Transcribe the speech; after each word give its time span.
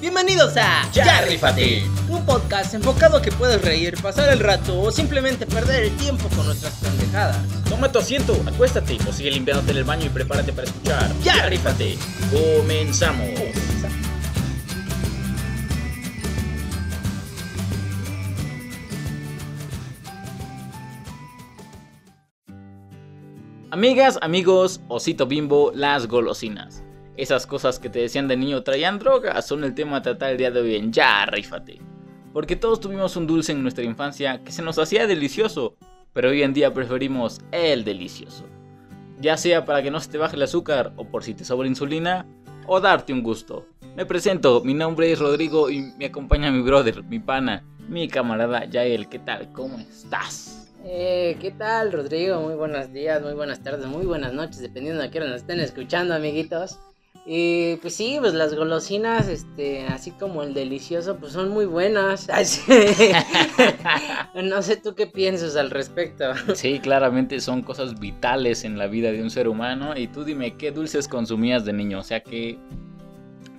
Bienvenidos 0.00 0.56
a 0.56 0.90
Ya 0.92 1.20
Rífate. 1.20 1.84
un 2.08 2.24
podcast 2.24 2.72
enfocado 2.72 3.18
a 3.18 3.22
que 3.22 3.30
puedas 3.30 3.60
reír, 3.60 3.94
pasar 4.00 4.32
el 4.32 4.38
rato 4.38 4.80
o 4.80 4.90
simplemente 4.90 5.44
perder 5.46 5.84
el 5.84 5.96
tiempo 5.98 6.26
con 6.34 6.46
nuestras 6.46 6.72
pendejadas. 6.76 7.36
Toma 7.68 7.92
tu 7.92 7.98
asiento, 7.98 8.34
acuéstate 8.46 8.96
o 9.06 9.12
sigue 9.12 9.30
limpiándote 9.30 9.72
en 9.72 9.76
el 9.76 9.84
baño 9.84 10.06
y 10.06 10.08
prepárate 10.08 10.54
para 10.54 10.66
escuchar. 10.68 11.12
Ya 11.22 11.46
Rífate. 11.46 11.98
Comenzamos. 12.32 13.28
Amigas, 23.70 24.18
amigos, 24.22 24.80
osito 24.88 25.26
bimbo, 25.26 25.72
las 25.74 26.06
golosinas. 26.08 26.82
Esas 27.16 27.46
cosas 27.46 27.78
que 27.78 27.90
te 27.90 27.98
decían 27.98 28.28
de 28.28 28.36
niño 28.36 28.62
traían 28.62 28.98
droga 28.98 29.40
son 29.42 29.64
el 29.64 29.74
tema 29.74 29.96
a 29.96 30.02
tratar 30.02 30.30
el 30.30 30.38
día 30.38 30.50
de 30.50 30.60
hoy 30.60 30.76
en 30.76 30.92
Ya 30.92 31.26
Rífate. 31.26 31.80
Porque 32.32 32.56
todos 32.56 32.80
tuvimos 32.80 33.16
un 33.16 33.26
dulce 33.26 33.52
en 33.52 33.62
nuestra 33.62 33.84
infancia 33.84 34.42
que 34.44 34.52
se 34.52 34.62
nos 34.62 34.78
hacía 34.78 35.06
delicioso, 35.06 35.76
pero 36.12 36.30
hoy 36.30 36.42
en 36.42 36.54
día 36.54 36.72
preferimos 36.72 37.40
el 37.50 37.84
delicioso. 37.84 38.46
Ya 39.18 39.36
sea 39.36 39.64
para 39.64 39.82
que 39.82 39.90
no 39.90 40.00
se 40.00 40.10
te 40.10 40.18
baje 40.18 40.36
el 40.36 40.42
azúcar 40.42 40.92
o 40.96 41.04
por 41.04 41.24
si 41.24 41.34
te 41.34 41.44
sobra 41.44 41.68
insulina, 41.68 42.26
o 42.66 42.80
darte 42.80 43.12
un 43.12 43.22
gusto. 43.22 43.66
Me 43.96 44.06
presento, 44.06 44.62
mi 44.62 44.74
nombre 44.74 45.10
es 45.10 45.18
Rodrigo 45.18 45.68
y 45.68 45.92
me 45.98 46.06
acompaña 46.06 46.52
mi 46.52 46.62
brother, 46.62 47.02
mi 47.02 47.18
pana, 47.18 47.64
mi 47.88 48.06
camarada 48.08 48.64
Yael. 48.64 49.08
¿Qué 49.08 49.18
tal? 49.18 49.52
¿Cómo 49.52 49.78
estás? 49.78 50.72
Eh, 50.84 51.36
¿qué 51.40 51.50
tal, 51.50 51.92
Rodrigo? 51.92 52.40
Muy 52.40 52.54
buenos 52.54 52.92
días, 52.92 53.20
muy 53.20 53.34
buenas 53.34 53.62
tardes, 53.62 53.86
muy 53.86 54.06
buenas 54.06 54.32
noches, 54.32 54.60
dependiendo 54.60 55.02
de 55.02 55.10
qué 55.10 55.18
hora 55.18 55.28
nos 55.28 55.42
estén 55.42 55.60
escuchando, 55.60 56.14
amiguitos. 56.14 56.78
Y 57.26 57.76
pues 57.76 57.94
sí, 57.94 58.16
pues 58.18 58.34
las 58.34 58.54
golosinas, 58.54 59.28
este, 59.28 59.86
así 59.86 60.10
como 60.10 60.42
el 60.42 60.54
delicioso, 60.54 61.16
pues 61.16 61.32
son 61.32 61.50
muy 61.50 61.66
buenas. 61.66 62.28
No 64.34 64.62
sé 64.62 64.76
tú 64.76 64.94
qué 64.94 65.06
piensas 65.06 65.56
al 65.56 65.70
respecto. 65.70 66.24
Sí, 66.54 66.78
claramente 66.78 67.40
son 67.40 67.62
cosas 67.62 67.98
vitales 67.98 68.64
en 68.64 68.78
la 68.78 68.86
vida 68.86 69.12
de 69.12 69.22
un 69.22 69.30
ser 69.30 69.48
humano. 69.48 69.96
Y 69.96 70.06
tú 70.06 70.24
dime, 70.24 70.56
¿qué 70.56 70.70
dulces 70.70 71.08
consumías 71.08 71.64
de 71.64 71.72
niño? 71.72 71.98
O 71.98 72.02
sea, 72.02 72.20
que 72.20 72.58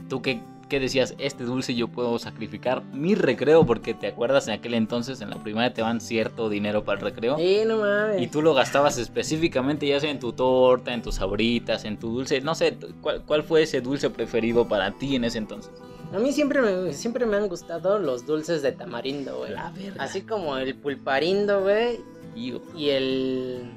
tú 0.09 0.21
qué, 0.21 0.41
qué 0.71 0.79
decías, 0.79 1.15
este 1.17 1.43
dulce 1.43 1.75
yo 1.75 1.89
puedo 1.89 2.17
sacrificar 2.17 2.81
mi 2.93 3.13
recreo, 3.13 3.65
porque 3.65 3.93
te 3.93 4.07
acuerdas 4.07 4.47
en 4.47 4.53
aquel 4.53 4.73
entonces 4.73 5.19
en 5.19 5.29
la 5.29 5.35
primaria 5.35 5.73
te 5.73 5.81
van 5.81 5.99
cierto 5.99 6.47
dinero 6.47 6.85
para 6.85 6.99
el 6.99 7.03
recreo. 7.03 7.37
Sí, 7.37 7.63
no 7.67 7.79
mames. 7.79 8.21
Y 8.21 8.27
tú 8.27 8.41
lo 8.41 8.53
gastabas 8.53 8.97
específicamente 8.97 9.85
ya 9.85 9.99
sea 9.99 10.09
en 10.09 10.21
tu 10.21 10.31
torta, 10.31 10.93
en 10.93 11.01
tus 11.01 11.15
sabritas, 11.15 11.83
en 11.83 11.97
tu 11.97 12.13
dulce. 12.13 12.39
No 12.39 12.55
sé, 12.55 12.77
¿cuál, 13.01 13.21
cuál 13.23 13.43
fue 13.43 13.63
ese 13.63 13.81
dulce 13.81 14.09
preferido 14.09 14.65
para 14.65 14.91
ti 14.91 15.17
en 15.17 15.25
ese 15.25 15.39
entonces? 15.39 15.73
A 16.13 16.19
mí 16.19 16.31
siempre 16.31 16.61
me, 16.61 16.93
siempre 16.93 17.25
me 17.25 17.35
han 17.35 17.49
gustado 17.49 17.99
los 17.99 18.25
dulces 18.25 18.61
de 18.61 18.71
tamarindo, 18.71 19.39
güey. 19.39 19.51
La 19.51 19.71
verga. 19.71 20.01
Así 20.01 20.21
como 20.21 20.55
el 20.55 20.73
pulparindo, 20.75 21.63
güey, 21.63 21.99
y 22.33 22.87
el... 22.87 23.69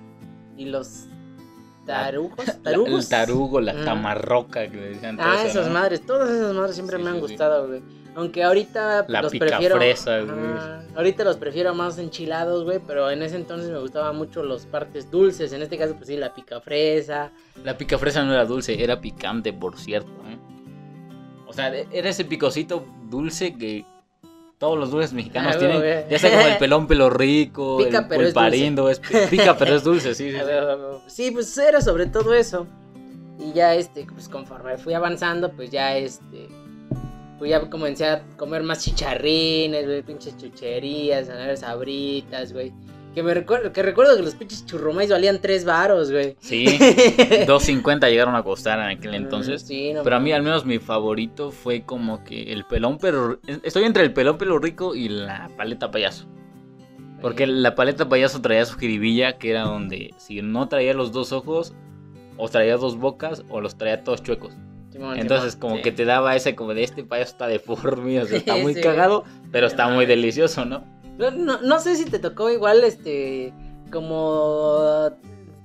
y 0.56 0.66
los 0.66 1.08
tarugos, 1.86 2.46
La- 2.46 2.54
tarugos. 2.62 3.04
el 3.04 3.08
tarugo, 3.08 3.60
la 3.60 3.74
Mm. 3.74 3.84
tamarroca 3.84 4.68
que 4.68 4.76
le 4.76 4.88
decían. 4.90 5.18
Ah, 5.20 5.36
eso, 5.40 5.46
esas 5.60 5.66
¿no? 5.68 5.74
madres, 5.74 6.04
todas 6.06 6.30
esas 6.30 6.54
madres 6.54 6.74
siempre 6.74 6.96
Sí, 6.98 7.02
me 7.02 7.10
han 7.10 7.20
gustado, 7.20 7.68
güey. 7.68 7.82
Aunque 8.16 8.44
ahorita 8.44 9.06
La 9.08 9.22
los 9.22 9.32
prefiero. 9.34 9.76
fresa, 9.76 10.20
güey. 10.20 10.36
Ajá, 10.56 10.84
ahorita 10.94 11.24
los 11.24 11.36
prefiero 11.36 11.74
más 11.74 11.98
enchilados, 11.98 12.62
güey. 12.62 12.78
Pero 12.86 13.10
en 13.10 13.22
ese 13.22 13.34
entonces 13.36 13.70
me 13.70 13.78
gustaban 13.80 14.14
mucho 14.16 14.44
los 14.44 14.66
partes 14.66 15.10
dulces. 15.10 15.52
En 15.52 15.62
este 15.62 15.76
caso, 15.76 15.94
pues 15.96 16.06
sí, 16.06 16.16
la 16.16 16.32
pica 16.32 16.60
fresa. 16.60 17.32
La 17.64 17.76
pica 17.76 17.98
fresa 17.98 18.22
no 18.22 18.32
era 18.32 18.44
dulce, 18.44 18.80
era 18.82 19.00
picante, 19.00 19.52
por 19.52 19.76
cierto. 19.78 20.10
¿eh? 20.28 20.38
O 21.46 21.52
sea, 21.52 21.70
de- 21.72 21.88
era 21.92 22.08
ese 22.08 22.24
picocito 22.24 22.84
dulce 23.10 23.54
que 23.56 23.84
todos 24.64 24.78
los 24.78 24.90
dulces 24.90 25.12
mexicanos 25.12 25.56
Ah, 25.56 25.58
tienen. 25.58 26.04
Ya 26.08 26.18
sea 26.18 26.30
como 26.30 26.46
el 26.48 26.56
pelón 26.58 26.86
pelo 26.86 27.10
rico, 27.10 27.76
Pica, 27.78 27.98
el 27.98 28.06
pero 28.08 28.22
es 28.22 28.26
pulparindo, 28.28 28.88
es 28.88 28.98
pi- 28.98 29.08
pica 29.30 29.56
pero 29.56 29.76
es 29.76 29.84
dulce, 29.84 30.14
sí, 30.14 30.30
sí, 30.32 30.38
sí. 30.38 30.44
Sí, 31.06 31.30
pues 31.30 31.56
era 31.58 31.80
sobre 31.80 32.06
todo 32.06 32.32
eso. 32.34 32.66
Y 33.38 33.52
ya, 33.52 33.74
este, 33.74 34.06
pues 34.12 34.28
conforme 34.28 34.78
fui 34.78 34.94
avanzando, 34.94 35.50
pues 35.52 35.70
ya, 35.70 35.96
este. 35.96 36.48
Pues 37.38 37.50
ya 37.50 37.60
comencé 37.68 38.06
a 38.06 38.22
comer 38.36 38.62
más 38.62 38.82
chicharrines, 38.84 39.84
güey, 39.86 40.02
pinches 40.02 40.36
chucherías, 40.38 41.28
a 41.28 41.34
ver, 41.34 41.56
sabritas, 41.56 42.52
güey. 42.52 42.72
Que 43.14 43.22
me 43.22 43.32
recuerdo, 43.32 43.72
que 43.72 43.82
recuerdo 43.82 44.16
que 44.16 44.22
los 44.22 44.34
pinches 44.34 44.66
churrumais 44.66 45.08
valían 45.08 45.40
tres 45.40 45.64
varos, 45.64 46.10
güey. 46.10 46.36
Sí, 46.40 46.66
2.50 47.46 48.08
llegaron 48.10 48.34
a 48.34 48.42
costar 48.42 48.80
en 48.80 48.98
aquel 48.98 49.14
entonces. 49.14 49.62
Sí, 49.62 49.92
no 49.92 50.02
Pero 50.02 50.16
a 50.16 50.20
mí 50.20 50.32
al 50.32 50.42
menos 50.42 50.64
mi 50.64 50.78
favorito 50.78 51.52
fue 51.52 51.82
como 51.82 52.24
que 52.24 52.52
el 52.52 52.64
pelón 52.64 52.98
pero 52.98 53.38
estoy 53.62 53.84
entre 53.84 54.02
el 54.02 54.12
pelón 54.12 54.36
pelo 54.36 54.58
rico 54.58 54.94
y 54.96 55.08
la 55.08 55.48
paleta 55.56 55.90
payaso. 55.92 56.26
Porque 57.20 57.46
la 57.46 57.74
paleta 57.74 58.08
payaso 58.08 58.40
traía 58.42 58.66
su 58.66 58.76
jiribilla 58.78 59.38
que 59.38 59.50
era 59.50 59.62
donde 59.62 60.12
si 60.18 60.42
no 60.42 60.68
traía 60.68 60.92
los 60.92 61.12
dos 61.12 61.32
ojos 61.32 61.72
o 62.36 62.48
traía 62.48 62.76
dos 62.76 62.98
bocas 62.98 63.44
o 63.48 63.60
los 63.60 63.76
traía 63.78 64.02
todos 64.02 64.22
chuecos. 64.24 64.54
Simón, 64.90 65.18
Entonces 65.18 65.52
Simón, 65.52 65.60
como 65.60 65.76
sí. 65.76 65.82
que 65.82 65.92
te 65.92 66.04
daba 66.04 66.34
ese 66.36 66.54
como 66.54 66.74
de 66.74 66.82
este 66.82 67.04
payaso 67.04 67.30
está 67.32 67.46
deforme, 67.46 68.20
o 68.20 68.26
sea, 68.26 68.38
está 68.38 68.56
muy 68.62 68.74
sí. 68.74 68.80
cagado, 68.80 69.24
pero 69.52 69.66
está 69.68 69.88
muy 69.88 70.04
delicioso, 70.04 70.64
¿no? 70.64 70.84
No, 71.18 71.30
no, 71.30 71.60
no 71.60 71.80
sé 71.80 71.96
si 71.96 72.04
te 72.04 72.18
tocó 72.18 72.50
igual, 72.50 72.84
este, 72.84 73.52
como 73.90 75.10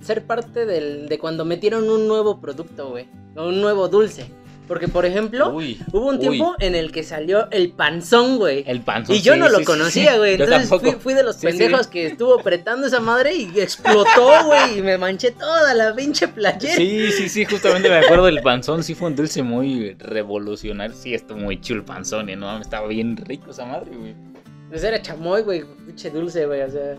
ser 0.02 0.24
parte 0.26 0.66
del, 0.66 1.10
de 1.10 1.20
cuando 1.20 1.46
metieron 1.46 1.90
un 1.90 2.08
nuevo 2.08 2.40
producto, 2.40 2.90
güey, 2.90 3.08
o 3.36 3.48
un 3.48 3.62
nuevo 3.62 3.88
dulce. 3.88 4.32
Porque, 4.70 4.88
por 4.88 5.04
ejemplo, 5.04 5.52
Uy, 5.52 5.82
hubo 5.92 6.10
un 6.10 6.18
uy. 6.18 6.22
tiempo 6.22 6.56
en 6.60 6.76
el 6.76 6.92
que 6.92 7.02
salió 7.02 7.50
el 7.50 7.72
panzón, 7.72 8.38
güey. 8.38 8.64
el 8.68 8.82
panzón. 8.82 9.16
Y 9.16 9.22
yo 9.22 9.34
sí, 9.34 9.40
no 9.40 9.50
lo 9.50 9.58
sí, 9.58 9.66
conocía, 9.66 10.18
güey. 10.18 10.36
Entonces 10.36 10.70
fui, 11.00 11.16
de 11.16 11.24
los 11.24 11.38
pendejos 11.38 11.88
que 11.88 12.06
estuvo 12.06 12.40
apretando 12.40 12.86
esa 12.86 13.00
madre 13.00 13.36
y 13.36 13.60
explotó, 13.60 14.46
güey. 14.46 14.78
Y 14.78 14.82
me 14.84 15.00
manché 15.00 15.32
toda 15.32 15.74
la 15.74 15.96
pinche 15.96 16.28
playera. 16.28 16.76
Sí, 16.76 17.12
sí, 17.12 17.30
sí, 17.30 17.46
justamente 17.46 17.90
me 17.90 17.98
acuerdo 17.98 18.26
del 18.26 18.44
panzón, 18.44 18.84
sí 18.84 18.94
fue 18.94 19.08
un 19.08 19.16
dulce 19.16 19.42
muy 19.42 19.96
revolucionario, 19.96 20.96
sí, 20.96 21.16
estuvo 21.16 21.40
muy 21.40 21.60
chulo 21.60 21.80
el 21.80 21.86
panzón, 21.86 22.30
y 22.30 22.36
no, 22.36 22.62
estaba 22.62 22.88
bien 22.88 23.18
rico 23.18 23.50
esa 23.50 23.66
madre, 23.66 23.90
güey. 23.98 24.14
Pues 24.70 24.84
era 24.84 25.02
chamoy, 25.02 25.42
güey. 25.42 25.64
Pinche 25.86 26.10
dulce, 26.10 26.46
güey. 26.46 26.62
O 26.62 26.70
sea, 26.70 26.98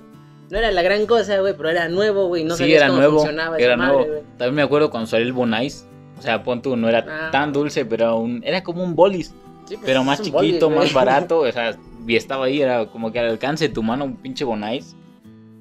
no 0.50 0.58
era 0.58 0.70
la 0.72 0.82
gran 0.82 1.06
cosa, 1.06 1.38
güey, 1.40 1.56
pero 1.56 1.70
era 1.70 1.88
nuevo, 1.88 2.26
güey. 2.26 2.44
No 2.44 2.54
sí, 2.56 2.64
sabías 2.64 2.78
era 2.78 2.88
cómo 2.88 2.98
nuevo, 3.00 3.18
funcionaba 3.18 3.56
era 3.58 3.74
esa 3.74 3.86
nuevo. 3.86 4.06
También 4.36 4.54
me 4.54 4.62
acuerdo 4.62 4.90
cuando 4.90 5.06
salió 5.06 5.26
el 5.26 5.32
Bonais, 5.32 5.86
o 6.18 6.22
sea, 6.22 6.42
pon 6.42 6.60
tú, 6.62 6.76
no 6.76 6.88
era 6.88 7.04
Ah. 7.08 7.30
tan 7.30 7.52
dulce, 7.52 7.84
pero 7.84 8.16
un, 8.18 8.42
era 8.44 8.62
como 8.62 8.82
un 8.82 8.94
bolis, 8.96 9.28
Sí, 9.66 9.76
pues, 9.76 9.80
pero 9.86 10.02
más 10.02 10.20
chiquito, 10.20 10.68
bolis, 10.68 10.84
más 10.84 10.92
barato, 10.92 11.38
o 11.40 11.52
sea, 11.52 11.76
y 12.06 12.16
estaba 12.16 12.46
ahí, 12.46 12.60
era 12.60 12.86
como 12.86 13.12
que 13.12 13.20
al 13.20 13.28
alcance 13.28 13.68
de 13.68 13.74
tu 13.74 13.82
mano 13.84 14.04
un 14.04 14.16
pinche 14.16 14.44
Bonais, 14.44 14.96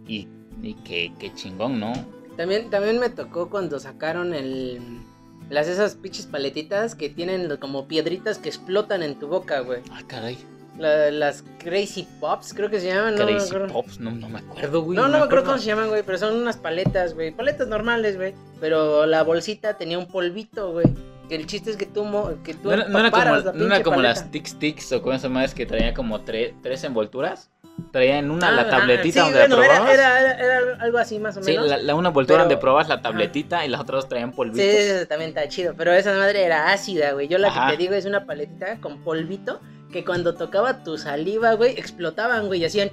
y, 0.08 0.28
y 0.64 0.74
qué, 0.84 1.14
qué 1.20 1.32
chingón, 1.36 1.80
¿no? 1.80 1.94
También, 2.36 2.70
también 2.72 3.00
me 3.00 3.10
tocó 3.10 3.50
cuando 3.50 3.80
sacaron 3.80 4.34
el. 4.34 4.80
Las 5.50 5.68
esas 5.68 5.96
pinches 5.96 6.26
paletitas 6.28 6.96
que 6.96 7.10
tienen 7.10 7.58
como 7.58 7.88
piedritas 7.88 8.38
que 8.38 8.50
explotan 8.50 9.02
en 9.04 9.16
tu 9.20 9.28
boca, 9.28 9.60
güey. 9.62 9.82
Ah, 9.92 10.02
caray, 10.08 10.38
La- 10.80 11.12
las 11.12 11.44
Crazy 11.60 12.08
Pops, 12.20 12.54
creo 12.54 12.70
que 12.70 12.80
se 12.80 12.88
llaman, 12.88 13.16
¿no? 13.16 13.26
Crazy 13.26 13.48
acuerdo. 13.50 13.74
Pops, 13.74 14.00
no, 14.00 14.12
no 14.12 14.30
me 14.30 14.40
acuerdo, 14.40 14.82
güey. 14.82 14.96
No, 14.98 15.08
no 15.10 15.20
me 15.20 15.24
acuerdo 15.26 15.46
cómo 15.46 15.58
se 15.58 15.66
llaman, 15.66 15.90
güey, 15.90 16.04
pero 16.04 16.18
son 16.18 16.36
unas 16.36 16.58
paletas, 16.58 17.14
güey. 17.14 17.32
Paletas 17.32 17.68
normales, 17.68 18.16
güey. 18.18 18.34
Pero 18.62 19.06
la 19.06 19.24
bolsita 19.24 19.78
tenía 19.78 20.00
un 20.00 20.08
polvito, 20.08 20.72
güey. 20.72 20.88
El 21.30 21.46
chiste 21.46 21.70
es 21.70 21.78
que 21.78 21.86
tú, 21.86 22.04
que 22.44 22.56
tú 22.56 22.72
No 22.72 22.78
no 22.88 23.00
era 23.00 23.12
como, 23.12 23.24
la 23.36 23.52
no 23.54 23.66
era 23.68 23.84
como 23.84 23.98
paleta. 23.98 24.22
las 24.22 24.32
Tic 24.32 24.58
Tics 24.58 24.92
o 24.94 25.02
cosas 25.04 25.30
más 25.30 25.54
que 25.54 25.66
traía 25.68 25.94
como 25.94 26.22
tre- 26.26 26.56
tres 26.64 26.84
envolturas. 26.86 27.50
Traía 27.92 28.18
en 28.20 28.30
una 28.32 28.50
Ah, 28.50 28.52
la 28.52 28.62
ah, 28.64 28.70
tabletita 28.70 29.26
sí, 29.26 29.32
donde 29.32 29.40
bueno, 29.48 29.56
la 29.58 29.68
probabas. 29.68 29.94
era, 29.94 30.20
era, 30.20 30.40
era 30.40 30.84
algo 30.84 30.98
así 30.98 31.18
más 31.20 31.38
o 31.38 31.44
sí, 31.44 31.52
menos. 31.52 31.68
la, 31.70 31.78
la 31.78 31.96
una 31.96 32.10
envoltura 32.10 32.38
Pero- 32.40 32.44
donde 32.50 32.58
probabas 32.58 32.90
la 32.90 33.02
tabletita 33.02 33.66
y 33.66 33.70
las 33.70 33.80
otras 33.80 34.02
dos 34.02 34.10
traían 34.10 34.32
polvitos. 34.32 34.62
Sí, 34.62 34.68
eso 34.78 35.08
también 35.08 35.30
está 35.30 35.48
chido. 35.48 35.76
Pero 35.78 35.94
esa 35.94 36.14
madre 36.18 36.44
era 36.44 36.72
ácida, 36.74 37.12
güey. 37.14 37.28
Yo 37.28 37.38
la 37.38 37.50
Ajá. 37.50 37.68
que 37.70 37.78
te 37.78 37.84
digo 37.84 37.94
es 37.94 38.06
una 38.06 38.26
paletita 38.26 38.82
con 38.82 39.02
polvito 39.04 39.62
que 39.92 40.06
cuando 40.06 40.36
tocaba 40.36 40.84
tu 40.84 40.98
saliva, 40.98 41.54
güey, 41.54 41.72
explotaban, 41.72 42.48
güey, 42.48 42.62
y 42.62 42.66
hacían. 42.66 42.90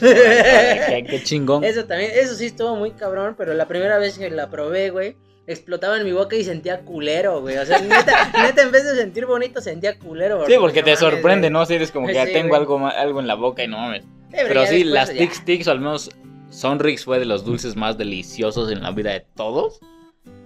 qué, 0.00 1.06
qué 1.08 1.22
chingón. 1.22 1.64
Eso 1.64 1.84
también, 1.84 2.12
eso 2.14 2.34
sí 2.34 2.46
estuvo 2.46 2.76
muy 2.76 2.92
cabrón, 2.92 3.34
pero 3.36 3.54
la 3.54 3.66
primera 3.66 3.98
vez 3.98 4.18
que 4.18 4.30
la 4.30 4.50
probé, 4.50 4.90
güey, 4.90 5.16
explotaba 5.46 5.96
en 5.98 6.04
mi 6.04 6.12
boca 6.12 6.36
y 6.36 6.44
sentía 6.44 6.80
culero, 6.80 7.40
güey. 7.40 7.56
O 7.58 7.66
sea, 7.66 7.80
neta, 7.80 8.32
neta, 8.42 8.62
en 8.62 8.70
vez 8.70 8.84
de 8.84 8.94
sentir 8.96 9.26
bonito, 9.26 9.60
sentía 9.60 9.98
culero. 9.98 10.46
Sí, 10.46 10.54
porque 10.58 10.80
no 10.80 10.84
te 10.84 10.90
mames, 10.92 10.98
sorprende, 11.00 11.48
güey. 11.48 11.52
¿no? 11.60 11.66
Si 11.66 11.74
eres 11.74 11.90
como 11.90 12.06
que 12.06 12.14
ya 12.14 12.24
tengo 12.26 12.48
güey. 12.48 12.60
algo, 12.60 12.86
algo 12.86 13.20
en 13.20 13.26
la 13.26 13.34
boca 13.34 13.64
y 13.64 13.68
no 13.68 13.78
mames. 13.78 14.04
Sí, 14.04 14.36
Pero 14.48 14.66
sí, 14.66 14.84
las 14.84 15.12
ya- 15.12 15.18
Tic 15.18 15.44
Tics, 15.44 15.68
o 15.68 15.70
al 15.72 15.78
menos 15.80 16.10
Sonrix 16.50 17.04
fue 17.04 17.18
de 17.18 17.24
los 17.24 17.44
dulces 17.44 17.76
más 17.76 17.98
deliciosos 17.98 18.70
en 18.70 18.82
la 18.82 18.90
vida 18.90 19.12
de 19.12 19.20
todos. 19.20 19.80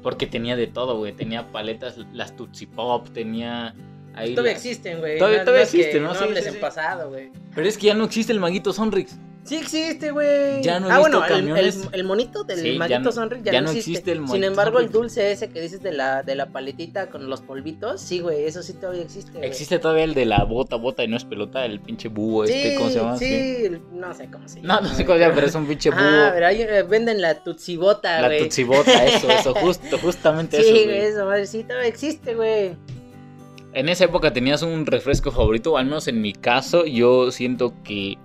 Porque 0.03 0.27
tenía 0.27 0.57
de 0.57 0.67
todo, 0.69 0.97
güey. 0.97 1.13
Tenía 1.13 1.51
paletas, 1.51 1.97
las 2.13 2.35
Tootsie 2.37 2.67
Pop, 2.69 3.09
tenía 3.13 3.75
ahí. 4.19 4.35
Todavía 4.35 4.53
las- 4.55 4.65
existen, 4.65 4.99
güey. 5.01 5.19
Todavía- 5.19 5.45
todavía 5.45 5.65
existen, 5.65 6.03
¿no? 6.03 6.09
No 6.11 6.15
Sí, 6.15 6.25
hables 6.25 6.43
sí, 6.43 6.49
en 6.49 6.55
sí. 6.55 6.61
pasado, 6.61 7.09
güey. 7.11 7.31
Pero 7.55 7.69
es 7.69 7.79
que 7.79 7.87
ya 7.87 7.95
no 7.95 8.05
existe 8.05 8.33
el 8.33 8.41
maguito 8.41 8.73
Sonrix. 8.73 9.17
Sí 9.45 9.57
existe, 9.57 10.11
güey. 10.11 10.61
Ya 10.63 10.79
no 10.79 10.91
ah, 10.91 10.99
bueno, 10.99 11.25
el- 11.25 11.29
camiones. 11.31 11.77
El, 11.91 12.01
el 12.01 12.05
monito 12.05 12.45
del 12.45 12.59
Sí, 12.59 12.73
ya 12.75 12.79
maguito 12.79 13.01
no- 13.01 13.13
Sonrix 13.13 13.43
ya, 13.45 13.53
ya 13.53 13.61
no 13.63 13.71
existe. 13.71 13.91
existe 13.93 14.13
el 14.13 14.29
Sin 14.29 14.45
embargo, 14.45 14.79
el 14.79 14.91
dulce 14.93 15.33
ese 15.33 15.49
que 15.49 15.63
dices 15.63 15.83
de 15.83 15.93
la, 15.93 16.23
de 16.23 16.35
la 16.35 16.51
paletita 16.51 17.09
con 17.09 17.31
los 17.31 17.41
polvitos, 17.41 17.99
sí, 18.03 18.21
güey, 18.21 18.45
eso 18.45 18.63
sí 18.63 18.75
todavía 18.75 19.01
existe. 19.05 19.39
Existe 19.47 19.79
todavía 19.79 20.05
el 20.05 20.13
de 20.13 20.27
la 20.27 20.45
bota, 20.45 20.77
bota 20.77 21.03
y 21.03 21.09
no 21.09 21.17
es 21.17 21.25
pelota, 21.25 21.65
el 21.65 21.81
pinche 21.81 22.09
búho 22.09 22.45
este, 22.45 22.75
¿cómo 22.75 22.91
se 22.91 22.97
llama? 22.99 23.17
Sí, 23.17 23.57
Sí. 23.71 23.79
no 23.95 24.13
sé 24.13 24.29
cómo 24.31 24.47
se 24.49 24.61
llama. 24.61 24.81
No, 24.83 24.89
no 24.89 24.95
sé 24.95 25.07
cómo 25.07 25.17
se 25.17 25.23
llama, 25.25 25.35
pero 25.35 25.47
es 25.47 25.55
un 25.55 25.67
pinche 25.67 25.89
búho. 25.91 25.99
Ah, 26.03 26.31
pero 26.35 26.47
ahí 26.47 26.61
eh, 26.61 26.83
venden 26.83 27.23
la 27.23 27.43
tutsibota, 27.43 28.21
la 28.21 28.29
güey. 28.29 28.41
tutsibota, 28.43 29.03
eso, 29.07 29.31
eso, 29.31 29.55
justo, 29.63 29.97
justamente 29.97 30.59
Sí, 30.59 30.63
eso, 30.65 30.73
güey, 30.73 30.85
güey. 30.85 30.99
eso, 30.99 31.25
madre, 31.25 31.47
sí, 31.47 31.63
todavía 31.65 31.89
existe, 31.89 32.35
güey. 32.35 32.77
En 33.75 33.89
esa 33.89 34.05
época 34.05 34.33
tenías 34.33 34.63
un 34.63 34.87
refresco 34.87 35.31
favorito, 35.31 35.77
al 35.77 35.87
menos 35.87 36.09
en 36.09 36.21
mi 36.21 36.33
caso, 36.33 36.87
yo 36.87 37.31
siento 37.31 37.75
que 37.85 38.17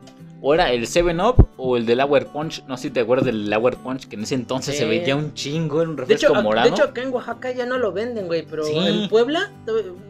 o 0.46 0.54
era 0.54 0.72
el 0.74 0.86
7-Up 0.86 1.48
o 1.56 1.78
el 1.78 1.86
del 1.86 2.02
Hour 2.02 2.28
Punch. 2.28 2.66
No 2.68 2.76
sé 2.76 2.84
si 2.84 2.90
te 2.90 3.00
acuerdas 3.00 3.26
del 3.26 3.52
Hour 3.54 3.78
Punch, 3.78 4.08
que 4.10 4.18
en 4.18 4.24
ese 4.24 4.36
entonces 4.36 4.78
se 4.78 4.84
veía 4.86 5.16
un 5.16 5.34
chingo, 5.34 5.82
era 5.82 5.90
un 5.90 5.96
De 5.96 6.02
refresco 6.02 6.26
hecho, 6.34 6.36
ac- 6.36 6.44
morado. 6.44 6.68
de 6.70 6.76
hecho, 6.76 6.84
acá 6.84 7.02
en 7.02 7.14
Oaxaca 7.14 7.52
ya 7.52 7.66
no 7.66 7.78
lo 7.78 7.94
venden, 7.94 8.28
güey, 8.28 8.46
pero 8.48 8.66
Sí. 8.66 8.74
en 8.78 9.08
Puebla, 9.10 9.52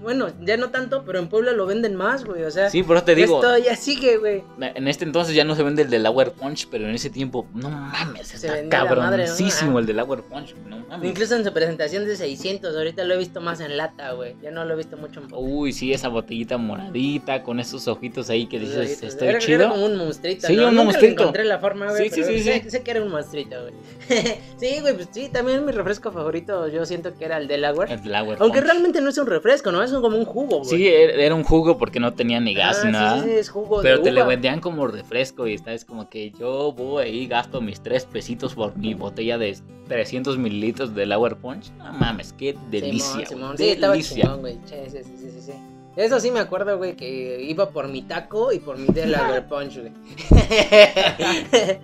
bueno, 0.01 0.27
ya 0.41 0.57
no 0.57 0.69
tanto, 0.69 1.03
pero 1.05 1.19
en 1.19 1.27
Puebla 1.27 1.51
lo 1.53 1.65
venden 1.67 1.95
más, 1.95 2.25
güey, 2.25 2.43
o 2.43 2.51
sea, 2.51 2.69
sí, 2.69 2.81
por 2.83 2.97
eso 2.97 3.05
te 3.05 3.15
digo, 3.15 3.35
esto 3.43 3.57
ya 3.59 3.75
sigue, 3.75 4.17
güey. 4.17 4.43
en 4.59 4.87
este 4.87 5.05
entonces 5.05 5.35
ya 5.35 5.43
no 5.43 5.55
se 5.55 5.63
vende 5.63 5.83
el 5.83 5.89
del 5.89 6.05
Hour 6.07 6.31
Punch, 6.33 6.67
pero 6.71 6.87
en 6.87 6.95
ese 6.95 7.09
tiempo, 7.11 7.45
no 7.53 7.69
mames, 7.69 8.27
Se 8.27 8.35
está 8.37 8.47
madre, 8.49 8.63
¿no? 8.63 8.69
cabroncísimo 8.69 9.71
Ajá. 9.71 9.79
el 9.81 9.85
del 9.85 9.99
Hour 9.99 10.23
Punch, 10.23 10.55
no 10.67 10.79
mames. 10.89 11.09
Incluso 11.09 11.35
en 11.35 11.43
su 11.45 11.53
presentación 11.53 12.05
de 12.05 12.15
600, 12.15 12.75
ahorita 12.75 13.03
lo 13.03 13.13
he 13.13 13.17
visto 13.17 13.39
más 13.39 13.59
en 13.59 13.77
lata, 13.77 14.11
güey, 14.13 14.35
ya 14.41 14.49
no 14.51 14.65
lo 14.65 14.73
he 14.73 14.77
visto 14.77 14.97
mucho 14.97 15.19
en 15.21 15.27
Uy, 15.31 15.71
sí, 15.73 15.93
esa 15.93 16.07
botellita 16.09 16.57
moradita, 16.57 17.43
con 17.43 17.59
esos 17.59 17.87
ojitos 17.87 18.29
ahí 18.29 18.47
que 18.47 18.59
dices, 18.59 19.03
estoy 19.03 19.27
era, 19.29 19.39
chido. 19.39 19.61
Era 19.61 19.69
como 19.69 19.85
un 19.85 19.95
monstruito. 20.23 20.47
Sí, 20.47 20.55
¿no? 20.55 20.61
un 20.63 20.69
Nunca 20.69 20.79
le 20.79 20.85
monstruito. 20.85 21.21
encontré 21.23 21.43
la 21.43 21.59
forma, 21.59 21.89
güey. 21.91 22.09
Sí, 22.09 22.15
sí, 22.15 22.23
sí, 22.23 22.43
sé, 22.43 22.61
sí. 22.63 22.69
sé 22.69 22.83
que 22.83 22.91
era 22.91 23.01
un 23.03 23.09
monstruito, 23.11 23.55
güey. 23.61 23.73
sí, 24.57 24.79
güey, 24.81 24.93
pues 24.95 25.09
sí, 25.11 25.29
también 25.31 25.65
mi 25.65 25.71
refresco 25.71 26.11
favorito 26.11 26.67
yo 26.67 26.85
siento 26.85 27.15
que 27.17 27.25
era 27.25 27.37
el 27.37 27.47
Delaware. 27.47 27.91
El 27.91 28.03
del 28.03 28.13
Hour 28.15 28.37
Aunque 28.39 28.59
Punch. 28.59 28.71
realmente 28.71 29.01
no 29.01 29.09
es 29.09 29.17
un 29.17 29.27
refresco, 29.27 29.71
¿no? 29.71 29.83
Es 29.83 29.91
como 29.91 30.17
un 30.17 30.25
jugo, 30.25 30.59
güey. 30.59 30.69
Sí, 30.69 30.87
era 30.87 31.13
era 31.13 31.35
un 31.35 31.43
jugo 31.43 31.77
porque 31.77 31.99
no 31.99 32.13
tenía 32.13 32.39
ni 32.39 32.53
gas 32.53 32.79
Ah, 32.81 32.85
ni 32.85 32.91
nada. 32.91 33.23
Sí, 33.23 33.29
sí, 33.29 33.35
es 33.35 33.49
jugo 33.49 33.81
Pero 33.81 33.97
de 33.99 34.03
te 34.11 34.11
uva. 34.17 34.25
vendían 34.25 34.59
como 34.59 34.87
refresco 34.87 35.47
y 35.47 35.53
está 35.53 35.73
es 35.73 35.85
como 35.85 36.09
que 36.09 36.31
yo 36.31 36.71
voy 36.73 37.03
ahí 37.03 37.27
gasto 37.27 37.61
mis 37.61 37.81
tres 37.81 38.05
pesitos 38.05 38.55
por 38.55 38.75
mi 38.77 38.93
botella 38.93 39.37
de 39.37 39.57
300 39.87 40.37
mililitros 40.37 40.95
del 40.95 41.11
Hour 41.11 41.37
Punch. 41.37 41.71
No 41.77 41.91
mames, 41.93 42.33
qué 42.33 42.55
delicia. 42.71 43.25
Simón, 43.25 43.27
Simón. 43.27 43.57
Sí, 43.57 43.69
estaba 43.69 43.97
chingón, 43.99 44.39
güey. 44.41 44.57
Sí, 44.65 44.75
sí, 44.89 44.97
sí, 45.03 45.17
sí, 45.17 45.41
sí. 45.41 45.53
Eso 45.95 46.19
sí 46.19 46.31
me 46.31 46.39
acuerdo, 46.39 46.77
güey, 46.77 46.95
que 46.95 47.41
iba 47.43 47.69
por 47.69 47.87
mi 47.87 48.01
taco 48.01 48.51
y 48.51 48.59
por 48.59 48.77
mi 48.77 48.87
Delaware 48.87 49.47
Punch, 49.47 49.79
güey. 49.79 49.91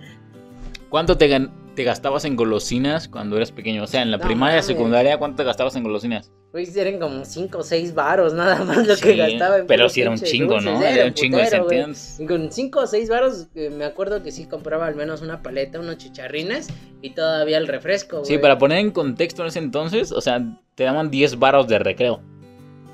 ¿Cuánto 0.88 1.16
te, 1.16 1.28
gastabas 1.76 2.24
en 2.24 2.34
golosinas 2.34 3.06
cuando 3.06 3.36
eras 3.36 3.52
pequeño? 3.52 3.84
O 3.84 3.86
sea, 3.86 4.02
en 4.02 4.10
la 4.10 4.16
No 4.16 4.24
primaria, 4.24 4.56
mames. 4.56 4.66
secundaria, 4.66 5.18
¿cuánto 5.18 5.36
te 5.36 5.44
gastabas 5.44 5.76
en 5.76 5.84
golosinas? 5.84 6.32
Güey, 6.50 6.66
eran 6.76 6.98
como 6.98 7.24
5 7.24 7.58
o 7.58 7.62
6 7.62 7.94
varos 7.94 8.34
nada 8.34 8.64
más 8.64 8.84
lo 8.84 8.96
que 8.96 9.14
gastaba 9.14 9.58
en 9.58 9.68
pero 9.68 9.88
sí 9.88 10.00
era 10.00 10.10
un 10.10 10.18
chingo, 10.18 10.54
dulces. 10.54 10.72
¿no? 10.72 10.82
Era 10.82 10.90
Era 10.90 11.06
un 11.06 11.14
chingo 11.14 11.38
de. 11.38 11.94
Y 12.18 12.26
Con 12.26 12.50
5 12.50 12.80
o 12.80 12.86
6 12.88 13.08
varos 13.08 13.46
eh, 13.54 13.70
me 13.70 13.84
acuerdo 13.84 14.24
que 14.24 14.32
sí 14.32 14.46
compraba 14.46 14.86
al 14.86 14.96
menos 14.96 15.22
una 15.22 15.42
paleta, 15.42 15.78
unos 15.78 15.98
chicharrines 15.98 16.66
y 17.00 17.10
todavía 17.10 17.56
el 17.58 17.68
refresco, 17.68 18.18
güey. 18.18 18.26
Sí, 18.26 18.38
para 18.38 18.58
poner 18.58 18.78
en 18.78 18.90
contexto 18.90 19.42
en 19.42 19.48
ese 19.48 19.60
entonces, 19.60 20.10
o 20.10 20.20
sea, 20.20 20.42
te 20.74 20.82
daban 20.82 21.12
10 21.12 21.38
baros 21.38 21.68
de 21.68 21.78
recreo. 21.78 22.20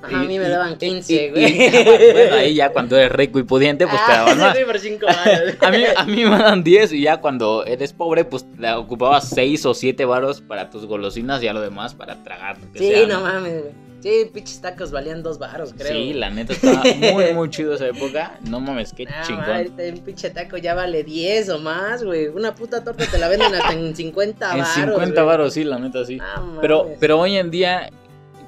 Ajá, 0.03 0.21
a 0.21 0.25
mí 0.25 0.39
me 0.39 0.49
daban 0.49 0.75
y- 0.75 0.77
15, 0.77 1.13
y- 1.15 1.31
güey. 1.31 1.57
bueno, 2.13 2.37
ahí 2.37 2.55
ya 2.55 2.71
cuando 2.71 2.97
eres 2.97 3.13
rico 3.13 3.39
y 3.39 3.43
pudiente, 3.43 3.87
pues 3.87 4.05
te 4.07 4.13
Ah, 4.13 4.17
daban 4.19 4.33
ese 4.37 4.41
más. 4.41 4.53
güey 4.55 4.67
por 4.67 4.79
5 4.79 5.07
varos. 5.07 5.55
A 5.61 5.71
mí, 5.71 5.85
a 5.97 6.05
mí 6.05 6.25
me 6.25 6.39
dan 6.39 6.63
10 6.63 6.93
y 6.93 7.03
ya 7.03 7.21
cuando 7.21 7.65
eres 7.65 7.93
pobre, 7.93 8.25
pues 8.25 8.47
le 8.59 8.73
ocupabas 8.73 9.29
6 9.31 9.67
o 9.67 9.75
7 9.75 10.05
varos 10.05 10.41
para 10.41 10.71
tus 10.71 10.87
golosinas 10.87 11.41
y 11.43 11.47
ya 11.47 11.53
lo 11.53 11.61
demás 11.61 11.95
para 11.95 12.23
tragar. 12.23 12.57
que 12.73 12.79
Sí, 12.79 12.89
sea, 12.93 13.07
no 13.07 13.21
mames, 13.21 13.63
güey. 13.63 13.87
Sí, 13.99 14.31
pinches 14.33 14.61
tacos 14.61 14.93
valían 14.93 15.23
2 15.25 15.39
varos, 15.39 15.73
creo. 15.77 15.91
Sí, 15.91 16.13
la 16.13 16.31
neta 16.31 16.53
estaba 16.53 16.83
muy, 17.13 17.33
muy 17.33 17.51
chido 17.51 17.75
esa 17.75 17.89
época. 17.89 18.39
No 18.49 18.61
mames, 18.61 18.93
qué 18.93 19.07
chingón. 19.27 19.41
madre, 19.49 19.71
un 19.91 19.99
pinche 20.01 20.31
taco 20.31 20.59
ya 20.59 20.75
vale 20.75 21.03
10 21.03 21.49
o 21.49 21.59
más, 21.59 22.05
güey. 22.05 22.29
Una 22.29 22.55
puta 22.55 22.85
torta 22.85 23.05
te 23.11 23.19
la 23.19 23.27
venden 23.27 23.53
hasta 23.55 23.73
en 23.73 23.97
50 23.97 24.53
en 24.53 24.59
varos. 24.59 24.75
50 24.75 25.07
güey. 25.23 25.27
varos, 25.27 25.55
sí, 25.55 25.65
la 25.65 25.79
neta 25.81 26.05
sí. 26.05 26.19
Pero, 26.61 26.91
pero 27.01 27.19
hoy 27.19 27.37
en 27.37 27.51
día, 27.51 27.91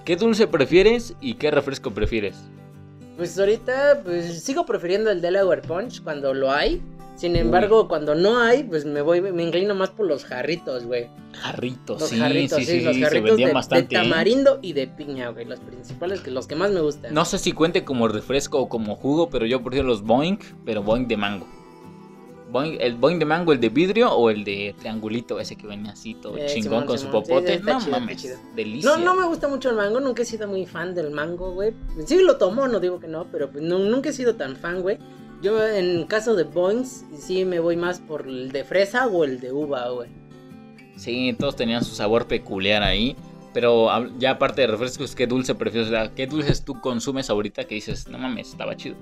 ¿qué 0.09 0.17
dulce 0.17 0.47
prefieres 0.47 1.15
y 1.21 1.35
qué 1.35 1.51
refresco 1.51 1.91
prefieres? 1.91 2.35
Pues 3.19 3.39
ahorita, 3.39 4.01
pues 4.03 4.43
sigo 4.43 4.65
prefiriendo 4.65 5.11
el 5.11 5.21
Delaware 5.21 5.61
Punch 5.61 6.03
cuando 6.03 6.33
lo 6.33 6.51
hay. 6.51 6.81
Sin 7.15 7.37
embargo, 7.37 7.89
cuando 7.89 8.15
no 8.15 8.41
hay, 8.41 8.63
pues 8.63 8.87
me 8.87 9.03
voy, 9.03 9.21
me 9.21 9.43
inclino 9.43 9.75
más 9.75 9.91
por 9.91 10.07
los 10.07 10.25
jarritos, 10.25 10.87
güey. 10.87 11.09
Jarritos, 11.35 12.01
Los 12.01 12.09
sí, 12.09 12.19
jarritos, 12.19 12.59
sí, 12.59 12.65
sí, 12.65 12.79
sí, 12.79 12.85
los 12.87 12.95
se 12.97 13.03
jarritos 13.03 13.25
vendían 13.29 13.49
de, 13.49 13.55
bastante. 13.55 13.97
de 13.97 14.01
¿eh? 14.01 14.09
tamarindo 14.09 14.61
y 14.63 14.73
de 14.73 14.87
piña, 14.87 15.29
güey. 15.29 15.45
Los 15.45 15.61
principales, 15.61 16.23
que 16.23 16.31
los 16.31 16.47
que 16.47 16.55
más 16.55 16.71
me 16.71 16.81
gustan. 16.81 17.13
No 17.13 17.27
sé 17.27 17.37
si 17.37 17.53
cuente 17.53 17.85
como 17.85 18.09
refresco 18.09 18.61
o 18.61 18.69
como 18.71 18.97
jugo, 18.97 19.29
pero 19.29 19.45
yo 19.45 19.63
prefiero 19.63 19.89
los 19.89 20.03
Boeing, 20.03 20.39
pero 20.65 20.83
Boeing 20.83 21.07
de 21.07 21.19
mango. 21.19 21.47
Boing- 22.51 22.79
el 22.81 22.95
Boeing 22.97 23.19
de 23.19 23.25
mango, 23.25 23.53
el 23.53 23.61
de 23.61 23.69
vidrio 23.69 24.11
o 24.13 24.31
el 24.31 24.43
de 24.45 24.75
triangulito, 24.79 25.39
ese 25.41 25.57
que 25.57 25.67
venía 25.67 25.93
así 25.93 26.15
todo 26.15 26.37
Eh, 26.37 26.47
chingón 26.47 26.63
Simón, 26.63 26.87
con 26.87 26.99
Simón. 26.99 27.13
su 27.13 27.21
popote. 27.29 27.59
Sí, 27.59 27.63
no 27.65 27.79
chido, 27.79 27.91
mames, 27.93 28.39
delicia. 28.57 28.91
No, 28.91 28.99
no 29.05 29.15
me 29.15 29.27
gusta 29.27 29.49
mucho 29.49 29.71
el 29.71 29.77
mango, 29.77 30.01
nunca 30.01 30.23
he 30.23 30.25
sido 30.25 30.49
muy 30.49 30.65
fan 30.67 30.95
del 30.95 31.11
mango, 31.11 31.53
güey. 31.53 31.73
Sí 32.07 32.19
lo 32.23 32.37
tomo, 32.39 32.67
no 32.69 32.81
digo 32.81 32.99
que 33.01 33.09
no, 33.09 33.27
pero 33.31 33.51
pues 33.51 33.63
no- 33.63 33.79
nunca 33.79 34.09
he 34.09 34.13
sido 34.13 34.35
tan 34.37 34.57
fan, 34.57 34.81
güey. 34.83 34.99
Yo 35.43 35.65
en 35.67 36.05
caso 36.07 36.35
de 36.35 36.45
Boings, 36.45 37.05
sí 37.17 37.45
me 37.45 37.61
voy 37.61 37.77
más 37.77 38.01
por 38.01 38.27
el 38.27 38.51
de 38.51 38.65
fresa 38.65 39.07
o 39.07 39.25
el 39.25 39.39
de 39.41 39.53
uva, 39.53 39.89
güey. 39.91 40.09
Sí, 40.97 41.35
todos 41.39 41.55
tenían 41.55 41.85
su 41.85 41.95
sabor 41.95 42.27
peculiar 42.27 42.83
ahí. 42.83 43.15
Pero 43.55 43.89
ya 44.19 44.33
aparte 44.33 44.61
de 44.61 44.67
refrescos, 44.67 45.15
¿qué 45.15 45.27
dulce 45.27 45.55
prefieres? 45.55 45.91
¿Qué 46.15 46.27
dulces 46.27 46.65
tú 46.65 46.81
consumes 46.81 47.31
ahorita 47.31 47.65
que 47.65 47.77
dices, 47.77 48.07
no 48.09 48.19
mames, 48.19 48.51
estaba 48.51 48.77
chido? 48.77 48.95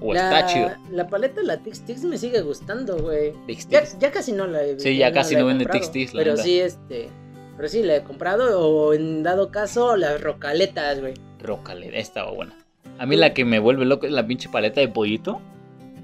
O 0.00 0.12
la, 0.12 0.38
está 0.40 0.52
chido. 0.52 0.70
La 0.90 1.06
paleta, 1.08 1.42
la 1.42 1.58
Tix 1.58 1.84
Tix 1.84 2.02
me 2.04 2.18
sigue 2.18 2.40
gustando, 2.42 2.96
güey. 2.98 3.32
Tix 3.46 3.68
Ya, 3.68 3.80
Tix. 3.80 3.98
ya 3.98 4.10
casi 4.10 4.32
no 4.32 4.46
la 4.46 4.62
he 4.64 4.78
Sí, 4.78 4.96
ya 4.96 5.12
casi 5.12 5.34
la 5.34 5.40
no 5.40 5.46
vende 5.46 5.66
Tix 5.66 5.90
Tix, 5.90 6.14
la 6.14 6.22
Pero 6.22 6.36
sí, 6.36 6.60
este. 6.60 7.08
Pero 7.56 7.68
sí, 7.68 7.82
la 7.82 7.96
he 7.96 8.02
comprado. 8.02 8.60
O 8.60 8.92
en 8.94 9.22
dado 9.22 9.50
caso, 9.50 9.96
las 9.96 10.20
rocaletas, 10.20 11.00
güey. 11.00 11.14
Rócale, 11.40 11.98
estaba 11.98 12.30
buena. 12.32 12.54
A 12.98 13.06
mí 13.06 13.16
la 13.16 13.32
que 13.34 13.44
me 13.44 13.58
vuelve 13.58 13.84
loco 13.84 14.06
es 14.06 14.12
la 14.12 14.26
pinche 14.26 14.48
paleta 14.48 14.80
de 14.80 14.88
pollito. 14.88 15.40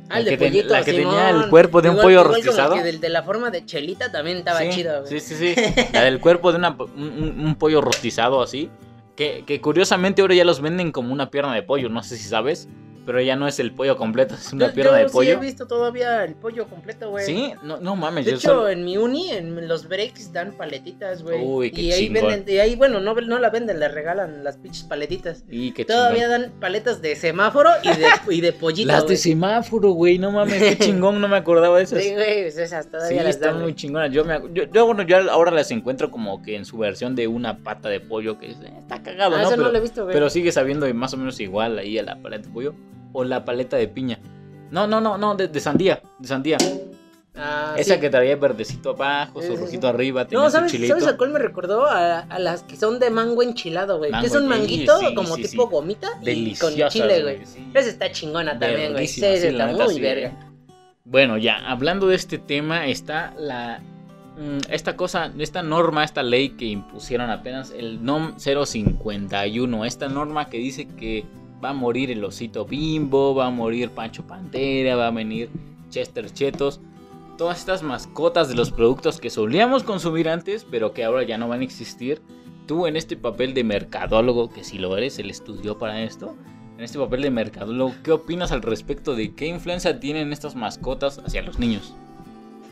Ah, 0.09 0.19
el 0.19 0.25
La 0.25 0.31
de 0.33 0.37
ten- 0.39 0.49
pollito, 0.53 0.69
la 0.73 0.83
que 0.85 0.93
tenía 0.93 1.31
el 1.31 1.49
cuerpo 1.49 1.81
de 1.83 1.91
un 1.91 1.97
pollo 1.99 2.25
rostizado. 2.25 2.75
que 2.75 2.83
del 2.83 3.01
de 3.01 3.09
la 3.11 3.23
forma 3.23 3.51
de 3.51 3.65
chelita 3.65 4.11
también 4.11 4.39
estaba 4.39 4.61
sí, 4.61 4.71
chido, 4.71 5.03
güey. 5.03 5.21
Sí, 5.21 5.35
sí, 5.35 5.55
sí. 5.55 5.63
La 5.93 6.03
del 6.03 6.19
cuerpo 6.21 6.51
de 6.53 6.59
una- 6.59 6.71
un, 6.71 6.91
un- 6.97 7.41
un 7.47 7.55
pollo 7.57 7.81
rostizado 7.81 8.43
así. 8.43 8.71
Que, 9.17 9.45
que 9.47 9.61
curiosamente 9.61 10.23
ahora 10.23 10.35
ya 10.35 10.45
los 10.45 10.61
venden 10.63 10.93
como 10.93 11.13
una 11.13 11.31
pierna 11.31 11.55
de 11.55 11.63
pollo. 11.63 11.89
No 11.91 12.03
sé 12.03 12.17
si 12.17 12.29
sabes. 12.29 12.69
Pero 13.11 13.23
ya 13.23 13.35
no 13.35 13.49
es 13.49 13.59
el 13.59 13.73
pollo 13.73 13.97
completo, 13.97 14.37
es 14.37 14.53
una 14.53 14.69
Yo- 14.69 14.73
pierna 14.75 14.93
yo 14.93 14.99
de 14.99 15.09
sí 15.09 15.13
pollo. 15.13 15.33
he 15.33 15.37
visto 15.37 15.67
todavía 15.67 16.23
el 16.23 16.37
pollo 16.37 16.69
completo, 16.69 17.11
güey. 17.11 17.27
Sí, 17.27 17.53
no, 17.65 17.79
no 17.81 17.97
mames. 17.97 18.25
De 18.25 18.31
yo 18.31 18.37
hecho, 18.37 18.49
solo- 18.51 18.69
en 18.69 18.85
mi 18.85 18.99
uni, 18.99 19.31
en 19.31 19.67
los 19.67 19.89
breaks 19.89 20.33
dan 20.33 20.53
paletitas, 20.53 21.25
güey. 21.25 21.45
Uy, 21.45 21.73
qué 21.73 21.81
y 21.83 21.91
ahí 21.93 22.07
chingón. 22.07 22.29
venden, 22.29 22.55
y 22.55 22.59
ahí, 22.61 22.77
bueno, 22.77 23.01
no, 23.01 23.15
no 23.15 23.39
la 23.41 23.51
venden, 23.51 23.81
le 23.81 23.89
regalan 23.89 24.45
las 24.45 24.59
pinches 24.59 24.85
paletitas. 24.85 25.45
Y 25.51 25.73
qué 25.73 25.85
Todavía 25.85 26.27
chingón. 26.27 26.41
dan 26.43 26.53
paletas 26.61 27.03
de 27.03 27.17
semáforo 27.17 27.69
y 27.83 27.89
de, 27.89 28.07
y 28.37 28.41
de 28.43 28.53
pollito. 28.53 28.87
Las 28.87 29.09
de 29.09 29.17
semáforo, 29.17 29.91
güey. 29.91 30.19
No 30.19 30.31
mames, 30.31 30.63
qué 30.63 30.79
chingón. 30.85 31.21
No 31.21 31.27
me 31.27 31.37
acordaba 31.37 31.79
de 31.79 31.83
esas. 31.83 32.01
Sí, 32.01 32.13
güey, 32.15 32.41
esas 32.45 32.85
Sí, 32.85 32.91
todavía 32.93 33.23
las 33.25 33.35
están 33.35 33.55
dan. 33.55 33.63
muy 33.63 33.75
chingonas. 33.75 34.13
Yo, 34.13 34.25
me, 34.25 34.39
yo, 34.55 34.65
yo, 34.73 34.87
bueno, 34.87 35.03
yo 35.03 35.17
ahora 35.33 35.51
las 35.51 35.69
encuentro 35.73 36.13
como 36.13 36.43
que 36.43 36.55
en 36.55 36.65
su 36.65 36.79
versión 36.79 37.17
de 37.17 37.27
una 37.27 37.59
pata 37.59 37.89
de 37.89 37.99
pollo 37.99 38.39
que 38.39 38.51
eh, 38.53 38.57
está 38.79 39.03
cagado, 39.03 39.35
Ah, 39.35 39.39
¿no? 39.39 39.43
eso 39.43 39.51
Pero, 39.51 39.63
no 39.65 39.73
lo 39.73 39.79
he 39.79 39.81
visto, 39.81 40.05
güey. 40.05 40.13
pero 40.15 40.31
sigue 40.31 40.53
sabiendo 40.53 40.87
más 40.95 41.13
o 41.15 41.17
menos 41.17 41.41
igual 41.41 41.79
ahí 41.79 41.99
a 41.99 42.03
la 42.05 42.15
paleta 42.23 42.47
de 42.47 42.53
pollo 42.55 42.75
o 43.13 43.25
la 43.25 43.45
paleta 43.45 43.77
de 43.77 43.89
piña. 43.89 44.19
No, 44.71 44.87
no, 44.87 45.01
no, 45.01 45.19
no, 45.19 45.35
de, 45.35 45.49
de 45.49 45.61
sandía, 45.61 46.01
de 46.19 46.29
sandía. 46.29 46.59
Ah, 47.35 47.75
Esa 47.79 47.95
sí. 47.95 48.01
que 48.01 48.11
traía 48.11 48.37
verdecito 48.37 48.91
abajo, 48.91 49.41
su 49.41 49.57
rojito 49.57 49.87
arriba, 49.89 50.27
tenía 50.27 50.41
No, 50.43 50.51
su 50.51 50.57
¿sabes, 50.57 50.73
chilito. 50.73 50.99
¿sabes 50.99 51.15
a 51.15 51.17
cuál 51.17 51.31
me 51.31 51.39
recordó? 51.39 51.87
A, 51.87 52.21
a 52.21 52.39
las 52.39 52.63
que 52.65 52.77
son 52.77 52.99
de 52.99 53.09
mango 53.11 53.43
enchilado, 53.43 53.99
güey. 53.99 54.11
Que 54.21 54.27
es 54.27 54.35
un 54.35 54.47
manguito 54.49 54.99
sí, 54.99 55.15
como 55.15 55.37
sí, 55.37 55.43
tipo 55.43 55.69
gomita 55.69 56.09
y 56.23 56.55
con 56.57 56.75
chile, 56.89 57.23
güey. 57.23 57.41
Esa 57.73 57.89
está 57.89 58.11
chingona 58.13 58.59
también, 58.59 58.93
güey. 58.93 59.07
Sí, 59.07 59.25
está 59.25 59.69
muy 59.69 60.01
verga. 60.01 60.33
Bueno, 61.05 61.39
ya, 61.39 61.57
hablando 61.71 62.09
de 62.09 62.17
este 62.17 62.39
tema, 62.39 62.87
está 62.87 63.33
la. 63.39 63.81
mm, 64.37 64.59
Esta 64.71 64.97
cosa, 64.97 65.33
esta 65.39 65.63
norma, 65.63 66.05
esta 66.05 66.23
ley 66.23 66.51
que 66.51 66.67
impusieron 66.67 67.31
apenas, 67.31 67.71
el 67.77 68.05
NOM 68.05 68.35
051. 68.39 69.85
Esta 69.85 70.09
norma 70.09 70.49
que 70.49 70.59
dice 70.59 70.87
que 70.87 71.25
va 71.63 71.71
a 71.71 71.75
morir 71.75 72.11
el 72.11 72.25
osito 72.25 72.65
bimbo, 72.65 73.35
va 73.35 73.47
a 73.47 73.51
morir 73.51 73.91
Pancho 73.91 74.27
Pantera, 74.27 74.97
va 74.97 75.09
a 75.09 75.11
venir 75.11 75.51
Chester 75.89 76.33
Chetos. 76.33 76.81
Todas 77.37 77.59
estas 77.59 77.83
mascotas 77.83 78.49
de 78.49 78.55
los 78.55 78.71
productos 78.71 79.21
que 79.21 79.31
solíamos 79.31 79.83
consumir 79.83 80.29
antes, 80.29 80.67
pero 80.71 80.93
que 80.93 81.05
ahora 81.05 81.23
ya 81.23 81.39
no 81.39 81.49
van 81.49 81.61
a 81.61 81.65
existir. 81.65 82.21
Tú 82.67 82.87
en 82.87 82.97
este 82.97 83.17
papel 83.17 83.55
de 83.55 83.65
mercadólogo, 83.65 84.51
que 84.51 84.65
si 84.65 84.79
lo 84.79 84.97
eres, 84.97 85.19
él 85.19 85.31
estudió 85.31 85.79
para 85.79 86.03
esto, 86.03 86.37
en 86.77 86.85
este 86.85 86.99
papel 86.99 87.23
de 87.23 87.31
mercadólogo, 87.31 87.95
¿qué 88.05 88.13
opinas 88.13 88.53
al 88.53 88.63
respecto 88.63 89.15
de 89.15 89.35
qué 89.35 89.47
influencia 89.47 90.01
tienen 90.01 90.33
estas 90.33 90.55
mascotas 90.55 91.19
hacia 91.19 91.43
los 91.43 91.59
niños? 91.59 91.95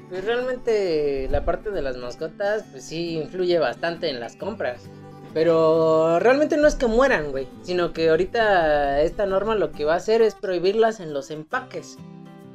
pues 0.09 0.25
realmente 0.25 1.29
la 1.31 1.45
parte 1.45 1.71
de 1.71 1.83
las 1.83 1.97
mascotas, 1.97 2.65
pues 2.71 2.85
sí 2.85 3.19
influye 3.19 3.59
bastante 3.59 4.09
en 4.09 4.21
las 4.21 4.37
compras. 4.37 4.89
Pero 5.35 6.19
realmente 6.19 6.57
no 6.57 6.67
es 6.67 6.75
que 6.75 6.87
mueran, 6.87 7.31
güey. 7.31 7.47
Sino 7.63 7.93
que 7.93 8.09
ahorita 8.11 9.03
esta 9.03 9.27
norma 9.27 9.55
lo 9.55 9.73
que 9.73 9.85
va 9.85 9.95
a 9.95 9.97
hacer 9.99 10.23
es 10.23 10.35
prohibirlas 10.35 11.01
en 11.01 11.13
los 11.13 11.31
empaques. 11.31 11.97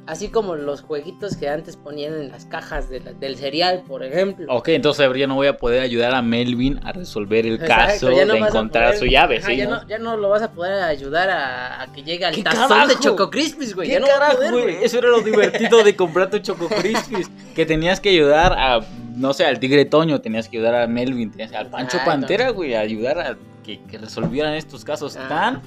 Así 0.06 0.28
como 0.28 0.54
los 0.54 0.82
jueguitos 0.82 1.34
que 1.38 1.48
antes 1.48 1.76
ponían 1.78 2.12
en 2.12 2.28
las 2.28 2.44
cajas 2.44 2.90
de 2.90 3.00
la- 3.00 3.14
del 3.14 3.36
cereal, 3.36 3.84
por 3.88 4.04
ejemplo. 4.04 4.52
Ok, 4.54 4.68
entonces 4.68 5.08
ya 5.16 5.26
no 5.26 5.34
voy 5.36 5.46
a 5.46 5.56
poder 5.56 5.80
ayudar 5.80 6.14
a 6.14 6.20
Melvin 6.20 6.78
a 6.84 6.92
resolver 6.92 7.46
el 7.46 7.54
Exacto, 7.54 8.08
caso 8.10 8.26
no 8.26 8.32
de 8.34 8.38
encontrar 8.38 8.84
poder- 8.88 8.98
su 8.98 9.06
llave, 9.06 9.38
Ajá, 9.38 9.46
¿sí? 9.46 9.56
ya, 9.56 9.64
no? 9.64 9.80
no, 9.80 9.88
ya 9.88 9.96
no 9.98 10.18
lo 10.18 10.28
vas 10.28 10.42
a 10.42 10.50
poder 10.52 10.82
ayudar 10.82 11.30
a, 11.30 11.80
a 11.80 11.90
que 11.90 12.02
llegue 12.02 12.26
al 12.26 12.34
¿Qué 12.34 12.42
tazón 12.42 12.68
carajo? 12.68 12.88
de 12.88 12.98
Choco 13.00 13.30
Crispies, 13.30 13.74
güey. 13.74 13.88
¿Qué 13.88 13.94
Ya 13.94 14.00
no 14.00 14.06
carajo, 14.08 14.36
poder, 14.36 14.52
güey? 14.52 14.76
Eso 14.84 14.98
era 14.98 15.08
lo 15.08 15.22
divertido 15.22 15.82
de 15.82 15.96
comprar 15.96 16.28
tu 16.28 16.38
Choco 16.40 16.68
Crispies. 16.68 17.30
que 17.54 17.64
tenías 17.64 17.98
que 17.98 18.10
ayudar 18.10 18.52
a, 18.52 18.80
no 19.14 19.32
sé, 19.32 19.44
al 19.46 19.58
Tigre 19.60 19.84
Toño, 19.84 20.20
tenías 20.20 20.48
que 20.48 20.58
ayudar 20.58 20.74
a 20.74 20.86
Melvin, 20.86 21.30
tenías 21.30 21.52
al 21.52 21.68
Pancho. 21.70 21.98
Pantera, 22.04 22.50
güey, 22.50 22.74
a 22.74 22.80
ayudar 22.80 23.18
a 23.18 23.36
que, 23.62 23.82
que 23.84 23.98
resolvieran 23.98 24.54
estos 24.54 24.84
casos 24.84 25.16
Ah. 25.16 25.28
tan 25.28 25.62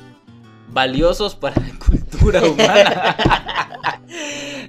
valiosos 0.70 1.36
para 1.36 1.56
la 1.62 1.80
cultura 1.80 2.44
humana. 2.44 3.16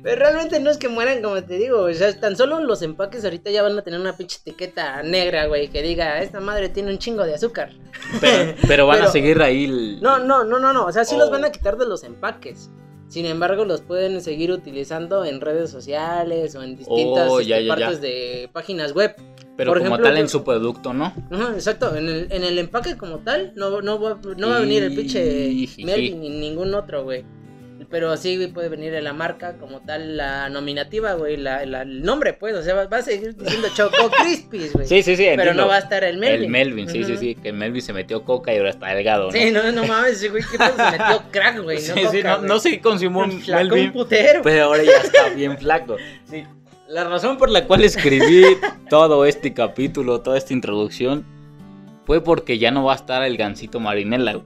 Pero 0.03 0.17
realmente 0.17 0.61
no 0.61 0.71
es 0.71 0.77
que 0.79 0.89
mueran, 0.89 1.23
como 1.23 1.43
te 1.43 1.55
digo. 1.59 1.83
O 1.83 1.93
sea, 1.93 2.19
tan 2.19 2.37
solo 2.37 2.61
los 2.61 2.83
empaques 2.83 3.25
ahorita 3.25 3.51
ya 3.51 3.63
van 3.63 3.77
a 3.79 3.83
tener 3.83 3.99
una 4.01 4.17
pinche 4.17 4.39
etiqueta 4.41 5.03
negra, 5.03 5.47
güey, 5.47 5.69
que 5.69 5.83
diga, 5.83 6.21
esta 6.23 6.39
madre 6.41 6.69
tiene 6.69 6.93
un 6.93 6.99
chingo 6.99 7.25
de 7.25 7.35
azúcar. 7.35 7.73
pero, 8.21 8.55
pero 8.67 8.87
van 8.87 9.03
a 9.03 9.09
seguir 9.09 9.43
ahí 9.43 9.65
el... 9.65 10.01
No, 10.01 10.19
no, 10.19 10.45
no, 10.45 10.59
no, 10.61 10.73
no. 10.73 10.87
O 10.87 10.93
sea, 10.93 11.05
sí 11.05 11.17
los 11.17 11.29
Oh. 11.29 11.33
van 11.33 11.45
a 11.45 11.51
quitar 11.51 11.77
de 11.77 11.87
los 11.87 12.05
empaques. 12.05 12.71
Sin 13.09 13.25
embargo, 13.27 13.65
los 13.65 13.81
pueden 13.81 14.21
seguir 14.21 14.53
utilizando 14.53 15.25
en 15.25 15.41
redes 15.41 15.71
sociales 15.71 16.55
o 16.55 16.63
en 16.63 16.77
distintas 16.77 17.29
Oh, 17.31 17.41
este, 17.41 17.51
ya, 17.51 17.61
ya, 17.61 17.67
ya. 17.67 17.75
partes 17.75 18.01
de 18.03 18.51
páginas 18.53 18.93
web. 18.93 19.15
pero 19.57 19.71
por 19.73 19.79
como 19.79 19.95
ejemplo, 19.95 20.07
tal 20.11 20.19
en 20.19 20.29
su 20.29 20.45
producto, 20.45 20.93
¿no? 20.93 21.13
Ajá, 21.31 21.53
exacto, 21.55 21.97
en 21.97 22.07
el, 22.09 22.29
en 22.31 22.45
el 22.45 22.59
empaque 22.59 22.97
como 22.97 23.19
tal, 23.21 23.53
no, 23.57 23.81
no, 23.81 24.01
va, 24.01 24.21
no 24.37 24.49
va 24.51 24.59
a 24.59 24.61
venir 24.61 24.83
el 24.85 24.95
pinche. 24.95 25.51
Melvin 25.85 26.21
ni 26.21 26.29
ningún 26.29 26.75
otro, 26.75 27.03
güey. 27.05 27.25
Pero 27.91 28.15
sí 28.19 28.37
güey, 28.37 28.49
puede 28.49 28.69
venir 28.69 28.93
en 28.93 29.05
la 29.05 29.15
marca 29.15 29.55
como 29.57 29.81
tal, 29.81 30.19
la 30.19 30.51
nominativa, 30.51 31.15
güey, 31.15 31.39
la, 31.39 31.65
la- 31.65 31.83
el 31.83 32.03
nombre, 32.03 32.35
pues, 32.35 32.55
o 32.55 32.63
sea, 32.63 32.75
va, 32.75 32.85
va 32.87 32.99
a 32.99 33.03
seguir 33.03 33.35
diciendo 33.35 33.69
Choco 33.75 34.11
Crispies, 34.23 34.75
güey. 34.75 34.87
Sí, 34.87 35.03
sí, 35.03 35.17
sí, 35.17 35.23
pero 35.31 35.33
entiendo. 35.53 35.63
no 35.63 35.69
va 35.69 35.77
a 35.77 35.79
estar 35.79 36.05
el 36.05 36.19
Melvin. 36.19 36.45
El 36.45 36.51
Melvin, 36.51 36.89
sí, 36.91 37.03
sí, 37.05 37.17
sí, 37.17 37.35
que 37.35 37.49
el 37.49 37.55
Melvin 37.55 37.81
se 37.81 37.95
metió 37.95 38.25
coca 38.25 38.53
y 38.53 38.59
ahora 38.59 38.69
está 38.71 38.89
delgado, 38.89 39.27
¿no? 39.27 39.33
Sí, 39.33 39.51
no, 39.51 39.73
no 39.73 39.87
mames, 39.87 40.31
güey, 40.31 40.43
¿qué 40.51 40.59
pedo 40.59 40.77
se 40.77 40.99
metió 40.99 41.23
crack, 41.31 41.63
güey? 41.63 41.79
Sí, 41.79 41.93
no, 42.03 42.11
sí, 42.11 42.17
coca, 42.19 42.37
no, 42.37 42.47
no 42.47 42.61
sé 42.61 42.71
qué 42.73 42.81
consumió 42.83 43.21
un 43.25 43.41
Flacó 43.41 43.63
un 43.63 43.69
Melvin, 43.71 43.93
putero. 43.93 44.43
pero 44.43 44.65
ahora 44.65 44.83
ya 44.85 44.93
está 45.03 45.29
bien 45.31 45.57
flaco. 45.57 45.97
Sí. 46.31 46.45
La 46.89 47.05
razón 47.05 47.37
por 47.39 47.49
la 47.51 47.65
cual 47.67 47.85
escribí 47.85 48.45
todo 48.91 49.25
este 49.25 49.53
capítulo, 49.55 50.21
toda 50.21 50.37
esta 50.37 50.53
introducción, 50.53 51.25
fue 52.07 52.23
porque 52.23 52.59
ya 52.59 52.71
no 52.71 52.85
va 52.85 52.93
a 52.93 52.97
estar 52.97 53.23
el 53.23 53.37
gancito 53.39 53.79
marinela. 53.81 54.33
güey. 54.35 54.45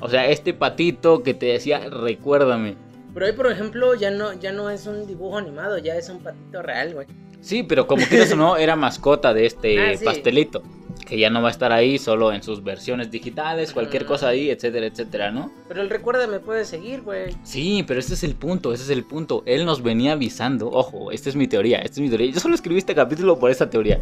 O 0.00 0.08
sea, 0.08 0.26
este 0.28 0.54
patito 0.54 1.22
que 1.22 1.34
te 1.34 1.46
decía, 1.46 1.80
recuérdame. 1.90 2.76
Pero 3.12 3.26
hoy, 3.26 3.32
por 3.32 3.50
ejemplo, 3.50 3.94
ya 3.94 4.10
no, 4.10 4.32
ya 4.34 4.52
no 4.52 4.70
es 4.70 4.86
un 4.86 5.06
dibujo 5.06 5.36
animado, 5.38 5.78
ya 5.78 5.96
es 5.96 6.08
un 6.08 6.20
patito 6.22 6.62
real, 6.62 6.94
güey. 6.94 7.06
Sí, 7.40 7.62
pero 7.62 7.86
como 7.86 8.04
quieras 8.06 8.32
o 8.32 8.36
no, 8.36 8.56
era 8.56 8.76
mascota 8.76 9.32
de 9.34 9.46
este 9.46 9.78
Ah, 9.92 9.96
sí. 9.96 10.04
pastelito. 10.04 10.62
Que 11.06 11.18
ya 11.18 11.28
no 11.30 11.42
va 11.42 11.48
a 11.48 11.50
estar 11.50 11.72
ahí, 11.72 11.98
solo 11.98 12.32
en 12.32 12.42
sus 12.42 12.62
versiones 12.62 13.10
digitales, 13.10 13.72
cualquier 13.72 14.04
Mm. 14.04 14.06
cosa 14.06 14.28
ahí, 14.28 14.48
etcétera, 14.50 14.86
etcétera, 14.86 15.30
¿no? 15.32 15.50
Pero 15.66 15.80
el 15.82 15.90
recuerda 15.90 16.26
me 16.28 16.38
puede 16.38 16.64
seguir, 16.64 17.02
güey. 17.02 17.34
Sí, 17.42 17.82
pero 17.84 17.98
ese 17.98 18.14
es 18.14 18.22
el 18.22 18.34
punto, 18.36 18.72
ese 18.72 18.84
es 18.84 18.90
el 18.90 19.02
punto. 19.04 19.42
Él 19.46 19.64
nos 19.64 19.82
venía 19.82 20.12
avisando, 20.12 20.68
ojo, 20.70 21.10
esta 21.10 21.28
es 21.30 21.34
mi 21.36 21.48
teoría, 21.48 21.78
esta 21.78 21.94
es 21.94 22.00
mi 22.00 22.08
teoría. 22.10 22.30
Yo 22.30 22.38
solo 22.38 22.54
escribí 22.54 22.78
este 22.78 22.94
capítulo 22.94 23.38
por 23.40 23.50
esta 23.50 23.68
teoría. 23.70 24.00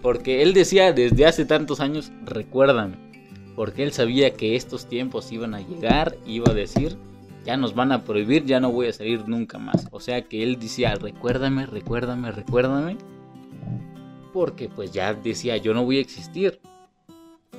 Porque 0.00 0.42
él 0.42 0.52
decía 0.52 0.92
desde 0.92 1.26
hace 1.26 1.44
tantos 1.44 1.78
años, 1.78 2.10
recuérdame. 2.24 2.96
Porque 3.54 3.82
él 3.82 3.92
sabía 3.92 4.34
que 4.34 4.56
estos 4.56 4.86
tiempos 4.86 5.30
iban 5.32 5.54
a 5.54 5.60
llegar, 5.60 6.16
iba 6.26 6.50
a 6.50 6.54
decir, 6.54 6.96
ya 7.44 7.56
nos 7.56 7.74
van 7.74 7.92
a 7.92 8.04
prohibir, 8.04 8.44
ya 8.44 8.60
no 8.60 8.70
voy 8.70 8.86
a 8.86 8.92
salir 8.92 9.28
nunca 9.28 9.58
más. 9.58 9.88
O 9.90 10.00
sea 10.00 10.22
que 10.22 10.42
él 10.42 10.58
decía, 10.58 10.94
recuérdame, 10.94 11.66
recuérdame, 11.66 12.32
recuérdame. 12.32 12.96
Porque 14.32 14.68
pues 14.68 14.92
ya 14.92 15.12
decía, 15.12 15.56
yo 15.56 15.74
no 15.74 15.84
voy 15.84 15.98
a 15.98 16.00
existir. 16.00 16.60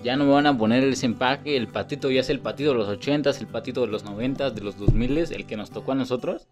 Ya 0.03 0.17
no 0.17 0.25
me 0.25 0.31
van 0.31 0.47
a 0.47 0.57
poner 0.57 0.83
ese 0.83 1.05
empaque, 1.05 1.55
el 1.55 1.67
patito 1.67 2.11
ya 2.11 2.21
es 2.21 2.29
el 2.29 2.39
patito 2.39 2.71
de 2.71 2.75
los 2.75 2.89
80s, 2.89 3.39
el 3.39 3.47
patito 3.47 3.81
de 3.81 3.87
los 3.87 4.03
90s, 4.03 4.51
de 4.51 4.61
los 4.61 4.77
2000s, 4.77 5.31
el 5.31 5.45
que 5.45 5.55
nos 5.55 5.69
tocó 5.69 5.93
a 5.93 5.95
nosotros. 5.95 6.47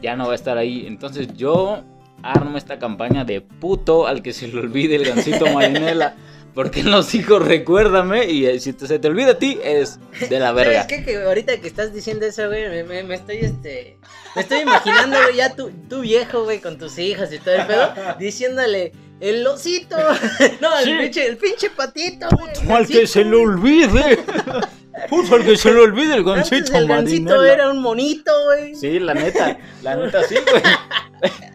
Ya 0.00 0.16
no 0.16 0.26
va 0.26 0.32
a 0.32 0.36
estar 0.36 0.58
ahí. 0.58 0.86
Entonces 0.86 1.34
yo 1.34 1.82
armo 2.22 2.56
esta 2.56 2.78
campaña 2.78 3.24
de 3.24 3.40
puto 3.40 4.06
al 4.06 4.22
que 4.22 4.32
se 4.32 4.48
le 4.48 4.58
olvide 4.58 4.96
el 4.96 5.04
gancito 5.04 5.46
marinela. 5.54 6.14
Porque 6.54 6.80
él 6.80 6.90
nos 6.90 7.10
dijo, 7.10 7.38
recuérdame, 7.40 8.26
y 8.30 8.46
eh, 8.46 8.60
si 8.60 8.72
te- 8.72 8.86
se 8.86 8.98
te 9.00 9.08
olvida 9.08 9.32
a 9.32 9.38
ti, 9.38 9.58
es 9.64 9.98
de 10.30 10.38
la 10.38 10.52
verga. 10.52 10.82
¿Sabes 10.82 10.98
qué? 10.98 11.04
Que 11.04 11.16
ahorita 11.24 11.60
que 11.60 11.66
estás 11.66 11.92
diciendo 11.92 12.24
eso, 12.26 12.46
güey, 12.46 12.68
me, 12.68 12.84
me- 12.84 13.02
me 13.02 13.14
estoy, 13.16 13.38
este... 13.38 13.98
Me 14.36 14.42
estoy 14.42 14.60
imaginando, 14.60 15.16
güey, 15.22 15.36
ya 15.36 15.54
tu, 15.56 15.70
tu 15.88 16.00
viejo, 16.02 16.44
güey, 16.44 16.60
con 16.60 16.78
tus 16.78 16.98
hijas 16.98 17.32
y 17.32 17.38
todo 17.38 17.54
el 17.54 17.66
pedo, 17.66 17.92
diciéndole, 18.18 18.92
el 19.20 19.46
osito, 19.46 19.96
no, 20.60 20.78
el, 20.78 20.84
Sí. 20.84 20.92
pinche, 21.00 21.26
el 21.26 21.36
pinche 21.38 21.70
patito, 21.70 22.28
güey, 22.30 22.50
el 22.52 22.60
Puto 22.60 22.74
al 22.74 22.86
que 22.86 23.06
se 23.06 23.24
le 23.24 23.30
güey. 23.30 23.42
olvide. 23.42 24.18
Puto 25.08 25.34
al 25.36 25.44
que 25.44 25.56
se 25.56 25.72
le 25.72 25.80
olvide 25.80 26.14
el 26.14 26.28
Antes 26.28 26.50
gancito 26.50 26.78
el 26.78 26.86
marinela. 26.88 27.52
era 27.52 27.70
un 27.70 27.80
monito, 27.80 28.30
güey. 28.46 28.74
Sí, 28.74 28.98
la 29.00 29.14
neta, 29.14 29.56
la 29.82 29.96
neta 29.96 30.22
sí, 30.24 30.36
güey. 30.48 30.62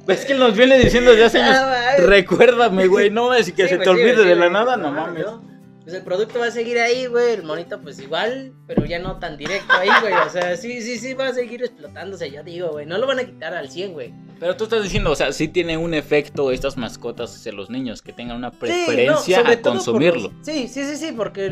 Es 0.08 0.26
que 0.26 0.34
él 0.34 0.40
nos 0.40 0.56
viene 0.58 0.78
diciendo 0.80 1.12
desde 1.12 1.26
hace 1.26 1.40
años, 1.42 1.56
Ah, 1.60 1.94
güey. 1.98 2.08
recuérdame, 2.08 2.88
güey, 2.88 3.10
no 3.12 3.34
es 3.34 3.52
que 3.52 3.64
Sí, 3.64 3.70
se 3.70 3.78
te 3.78 3.84
sí, 3.84 3.90
olvide 3.90 4.24
de 4.24 4.34
sí, 4.34 4.40
la 4.40 4.50
nada, 4.50 4.76
no 4.78 4.92
mames. 4.92 5.26
¿no? 5.26 5.48
Pues 5.84 5.96
el 5.96 6.04
producto 6.04 6.38
va 6.40 6.48
a 6.48 6.52
seguir 6.52 6.78
ahí, 6.80 7.06
güey, 7.08 7.34
el 7.34 7.44
monito 7.44 7.80
pues 7.82 8.00
igual, 8.00 8.54
pero 8.68 8.86
ya 8.86 9.00
no 9.00 9.18
tan 9.18 9.38
directo 9.38 9.74
ahí, 9.74 9.90
güey, 10.02 10.14
o 10.14 10.30
sea, 10.30 10.56
sí, 10.56 10.82
sí, 10.82 11.00
sí 11.00 11.14
va 11.16 11.28
a 11.30 11.34
seguir 11.34 11.64
explotándose, 11.64 12.30
yo 12.30 12.44
digo, 12.44 12.70
güey, 12.70 12.86
no 12.86 12.98
lo 13.00 13.08
van 13.08 13.18
a 13.20 13.24
quitar 13.24 13.56
al 13.56 13.70
100, 13.72 13.94
güey. 13.94 14.14
Pero 14.40 14.56
tú 14.56 14.66
estás 14.66 14.84
diciendo, 14.84 15.12
o 15.12 15.16
sea, 15.16 15.32
sí 15.34 15.48
tiene 15.48 15.78
un 15.78 15.94
efecto 15.96 16.52
estas 16.52 16.78
mascotas 16.78 17.36
hacia 17.36 17.52
los 17.54 17.70
niños, 17.72 18.02
que 18.04 18.14
tengan 18.14 18.38
una 18.38 18.50
Sí, 18.52 18.56
no, 18.56 18.60
preferencia 18.60 19.40
a 19.40 19.62
consumirlo. 19.62 20.32
los- 20.38 20.46
sí, 20.46 20.68
sí, 20.68 20.84
sí, 20.86 20.96
sí, 20.96 21.12
porque 21.12 21.50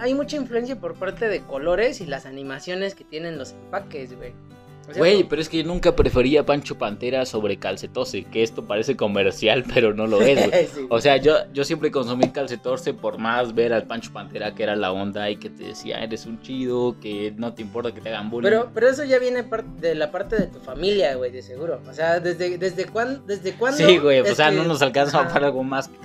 hay 0.00 0.14
mucha 0.14 0.36
influencia 0.36 0.78
por 0.80 0.94
parte 0.94 1.28
de 1.28 1.42
colores 1.42 2.00
y 2.00 2.06
las 2.06 2.26
animaciones 2.26 2.94
que 2.94 3.04
tienen 3.04 3.38
los 3.38 3.52
empaques, 3.52 4.16
güey. 4.16 4.32
O 4.90 4.98
Güey, 4.98 5.24
pero 5.24 5.42
es 5.42 5.48
que 5.48 5.62
nunca 5.64 5.94
prefería 5.94 6.46
Pancho 6.46 6.78
Pantera 6.78 7.26
sobre 7.26 7.58
Calcetorce, 7.58 8.24
que 8.24 8.42
esto 8.42 8.66
parece 8.66 8.96
comercial, 8.96 9.64
pero 9.72 9.92
no 9.94 10.06
lo 10.06 10.20
es, 10.22 10.48
güey. 10.48 10.66
Sí. 10.74 10.86
O 10.90 11.00
sea, 11.00 11.16
yo, 11.16 11.34
yo 11.52 11.64
siempre 11.64 11.90
consumí 11.90 12.30
Calcetorce 12.30 12.94
por 12.94 13.18
más 13.18 13.54
ver 13.54 13.72
al 13.72 13.86
Pancho 13.86 14.12
Pantera 14.12 14.54
que 14.54 14.62
era 14.62 14.76
la 14.76 14.92
onda 14.92 15.30
y 15.30 15.36
que 15.36 15.50
te 15.50 15.64
decía, 15.64 15.98
eres 16.02 16.26
un 16.26 16.40
chido, 16.42 16.96
que 17.00 17.32
no 17.36 17.54
te 17.54 17.62
importa 17.62 17.92
que 17.92 18.00
te 18.00 18.08
hagan 18.08 18.30
bullying. 18.30 18.48
Pero, 18.50 18.70
pero 18.74 18.88
eso 18.88 19.04
ya 19.04 19.18
viene 19.18 19.44
de 19.80 19.94
la 19.94 20.10
parte 20.10 20.36
de 20.36 20.46
tu 20.46 20.58
familia, 20.58 21.14
güey, 21.16 21.30
de 21.30 21.42
seguro. 21.42 21.80
O 21.88 21.92
sea, 21.92 22.20
¿desde, 22.20 22.58
desde, 22.58 22.86
cuándo, 22.86 23.20
desde 23.26 23.54
cuándo? 23.54 23.78
Sí, 23.78 23.98
güey, 23.98 24.20
o 24.20 24.24
es 24.24 24.36
sea, 24.36 24.50
que- 24.50 24.56
no 24.56 24.64
nos 24.64 24.82
alcanza 24.82 25.20
Ajá. 25.20 25.32
para 25.32 25.46
algo 25.46 25.62
más 25.62 25.88
que 25.88 25.96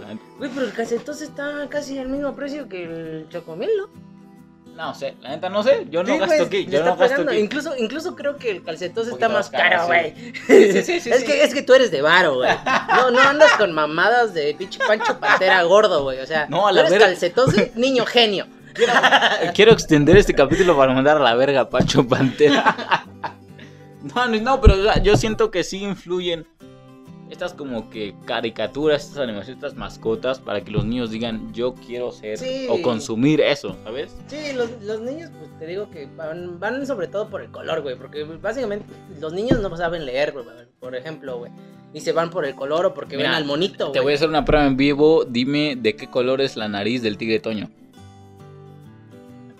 la 0.00 0.08
neta. 0.14 0.20
Güey, 0.38 0.50
pero 0.54 0.66
el 0.66 0.72
calcetos 0.72 1.22
está 1.22 1.66
casi 1.68 1.98
al 1.98 2.08
mismo 2.08 2.34
precio 2.34 2.68
que 2.68 2.84
el 2.84 3.26
chocomil, 3.28 3.70
¿no? 3.76 4.05
No 4.76 4.94
sé, 4.94 5.14
la 5.22 5.30
neta 5.30 5.48
no 5.48 5.62
sé, 5.62 5.86
yo 5.90 6.02
no 6.02 6.12
Sí, 6.12 6.18
gasto 6.18 6.34
güey, 6.34 6.46
aquí, 6.46 6.66
le 6.66 6.72
yo 6.78 6.84
no 6.84 6.96
gasto. 6.96 7.32
Incluso, 7.32 7.74
incluso 7.78 8.14
creo 8.14 8.36
que 8.36 8.50
el 8.50 8.62
calcetos 8.62 9.06
Un 9.06 9.14
está 9.14 9.30
más 9.30 9.48
caro, 9.48 9.86
güey. 9.86 10.14
Sí, 10.46 10.82
sí, 10.82 11.00
sí, 11.00 11.10
es, 11.10 11.24
que, 11.24 11.42
es 11.42 11.54
que 11.54 11.62
tú 11.62 11.72
eres 11.72 11.90
de 11.90 12.02
varo, 12.02 12.34
güey. 12.34 12.50
No, 12.94 13.10
no 13.10 13.20
andas 13.20 13.52
con 13.52 13.72
mamadas 13.72 14.34
de 14.34 14.54
pinche 14.54 14.78
Pancho 14.86 15.18
Pantera 15.18 15.62
gordo, 15.62 16.02
güey. 16.02 16.20
O 16.20 16.26
sea, 16.26 16.46
No, 16.50 16.66
a 16.66 16.70
tú 16.70 16.74
la 16.74 16.80
eres 16.82 16.92
verga. 16.92 17.06
calcetose, 17.06 17.72
niño 17.74 18.04
genio. 18.04 18.46
Quiero, 18.74 18.92
quiero 19.54 19.72
extender 19.72 20.18
este 20.18 20.34
capítulo 20.34 20.76
para 20.76 20.92
mandar 20.92 21.16
a 21.16 21.20
la 21.20 21.34
verga 21.34 21.62
a 21.62 21.68
Pacho 21.70 22.06
Pantera. 22.06 23.04
No, 24.14 24.28
no, 24.28 24.60
pero 24.60 24.76
yo 25.02 25.16
siento 25.16 25.50
que 25.50 25.64
sí 25.64 25.78
influyen 25.82 26.46
estas 27.30 27.54
como 27.54 27.90
que 27.90 28.14
caricaturas, 28.24 29.04
estas 29.04 29.18
animaciones, 29.18 29.56
estas 29.62 29.74
mascotas 29.74 30.38
para 30.38 30.60
que 30.62 30.70
los 30.70 30.84
niños 30.84 31.10
digan 31.10 31.52
yo 31.52 31.74
quiero 31.74 32.12
ser 32.12 32.38
Sí. 32.38 32.66
o 32.70 32.80
consumir 32.82 33.40
eso, 33.40 33.76
¿sabes? 33.84 34.16
Sí, 34.28 34.52
los, 34.54 34.70
los 34.82 35.00
niños, 35.00 35.30
pues 35.38 35.58
te 35.58 35.66
digo 35.66 35.90
que 35.90 36.06
van, 36.16 36.60
van 36.60 36.86
sobre 36.86 37.08
todo 37.08 37.28
por 37.28 37.42
el 37.42 37.50
color, 37.50 37.82
güey. 37.82 37.96
Porque 37.96 38.22
básicamente 38.24 38.86
los 39.20 39.32
niños 39.32 39.58
no 39.60 39.76
saben 39.76 40.06
leer, 40.06 40.32
güey. 40.32 40.44
Por 40.78 40.94
ejemplo, 40.94 41.38
güey. 41.38 41.50
Y 41.92 42.00
se 42.00 42.12
van 42.12 42.30
por 42.30 42.44
el 42.44 42.54
color 42.54 42.86
o 42.86 42.94
porque 42.94 43.16
Mira, 43.16 43.30
ven 43.30 43.36
al 43.38 43.44
monito, 43.44 43.86
Te 43.90 43.98
voy 43.98 43.98
a 43.98 44.02
güey. 44.02 44.14
hacer 44.16 44.28
una 44.28 44.44
prueba 44.44 44.66
en 44.66 44.76
vivo, 44.76 45.24
dime 45.24 45.76
de 45.76 45.96
qué 45.96 46.08
color 46.08 46.40
es 46.40 46.56
la 46.56 46.68
nariz 46.68 47.02
del 47.02 47.16
tigre 47.16 47.40
Toño. 47.40 47.70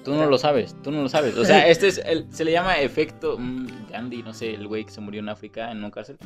Tú 0.04 0.14
no 0.14 0.26
lo 0.26 0.38
sabes, 0.38 0.76
tú 0.82 0.92
no 0.92 1.02
lo 1.02 1.08
sabes. 1.08 1.37
O 1.37 1.44
sea, 1.44 1.66
este 1.68 1.88
es 1.88 1.99
el, 1.99 2.26
se 2.30 2.44
le 2.44 2.52
llama 2.52 2.78
efecto 2.78 3.37
mm, 3.38 3.90
Gandhi, 3.90 4.23
no 4.23 4.32
sé, 4.35 4.54
el 4.54 4.68
güey 4.68 4.85
que 4.85 4.92
se 4.92 5.00
murió 5.00 5.20
en 5.20 5.28
África 5.28 5.70
en 5.73 5.78
una 5.78 5.90
cárcel. 5.90 6.16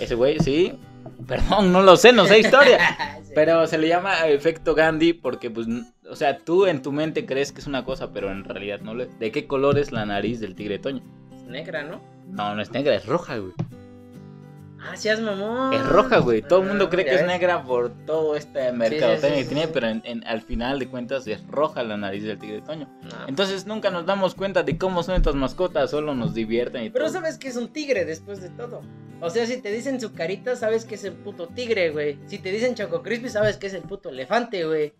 Ese 0.00 0.14
güey, 0.14 0.38
sí. 0.40 0.78
Perdón, 1.26 1.72
no 1.72 1.82
lo 1.82 1.96
sé, 1.96 2.12
no 2.12 2.26
sé 2.26 2.38
historia. 2.40 2.78
Sí. 3.22 3.32
Pero 3.36 3.66
se 3.66 3.78
le 3.78 3.88
llama 3.88 4.26
efecto 4.28 4.74
Gandhi 4.74 5.14
porque, 5.14 5.48
pues, 5.50 5.66
o 6.10 6.16
sea, 6.16 6.36
tú 6.40 6.66
en 6.66 6.82
tu 6.82 6.92
mente 6.92 7.24
crees 7.24 7.50
que 7.50 7.60
es 7.62 7.66
una 7.66 7.82
cosa, 7.82 8.12
pero 8.12 8.30
en 8.30 8.44
realidad 8.44 8.80
no 8.80 8.92
lo 8.92 9.04
es. 9.04 9.18
¿De 9.18 9.32
qué 9.32 9.46
color 9.46 9.78
es 9.78 9.90
la 9.90 10.04
nariz 10.04 10.38
del 10.40 10.54
tigre 10.54 10.78
Toño? 10.78 11.02
Es 11.34 11.44
negra, 11.44 11.82
¿no? 11.82 11.98
No, 12.28 12.54
no 12.54 12.60
es 12.60 12.70
negra, 12.72 12.94
es 12.94 13.06
roja, 13.06 13.38
güey. 13.38 13.52
Ah, 14.84 14.96
seas 14.96 15.20
mamón. 15.20 15.72
Es 15.72 15.86
roja, 15.86 16.18
güey. 16.18 16.42
Todo 16.42 16.60
el 16.62 16.68
mundo 16.68 16.86
Ah, 16.86 16.90
cree 16.90 17.04
que 17.04 17.14
es 17.14 17.24
negra 17.26 17.62
por 17.62 17.90
todo 18.04 18.34
este 18.36 18.72
mercadotecnia 18.72 19.38
sí, 19.38 19.42
que 19.44 19.48
tiene, 19.48 19.62
sí. 19.66 19.70
pero 19.72 19.86
en, 19.88 20.02
en- 20.04 20.26
al 20.26 20.42
final 20.42 20.78
de 20.80 20.88
cuentas 20.88 21.24
es 21.28 21.46
roja 21.46 21.84
la 21.84 21.96
nariz 21.96 22.24
del 22.24 22.36
tigre 22.38 22.56
de 22.56 22.62
Toño. 22.62 22.88
No. 23.04 23.28
Entonces 23.28 23.64
nunca 23.64 23.90
nos 23.90 24.04
damos 24.04 24.34
cuenta 24.34 24.62
de 24.64 24.76
cómo 24.76 25.04
son 25.04 25.14
estas 25.14 25.36
mascotas, 25.36 25.90
solo 25.90 26.14
nos 26.14 26.34
divierten 26.34 26.82
y 26.84 26.90
Pero 26.90 27.04
todo. 27.06 27.14
sabes 27.14 27.38
que 27.38 27.48
es 27.48 27.56
un 27.56 27.68
tigre 27.68 28.04
después 28.04 28.42
de 28.42 28.50
todo. 28.50 28.82
O 29.22 29.30
sea, 29.30 29.46
si 29.46 29.58
te 29.58 29.70
dicen 29.70 30.00
su 30.00 30.12
carita, 30.12 30.56
sabes 30.56 30.84
que 30.84 30.96
es 30.96 31.04
el 31.04 31.12
puto 31.12 31.46
tigre, 31.46 31.90
güey. 31.90 32.18
Si 32.26 32.38
te 32.38 32.50
dicen 32.50 32.74
Choco 32.74 33.02
Crispy, 33.02 33.28
sabes 33.28 33.56
que 33.56 33.68
es 33.68 33.74
el 33.74 33.82
puto 33.82 34.08
elefante, 34.10 34.64
güey. 34.64 34.92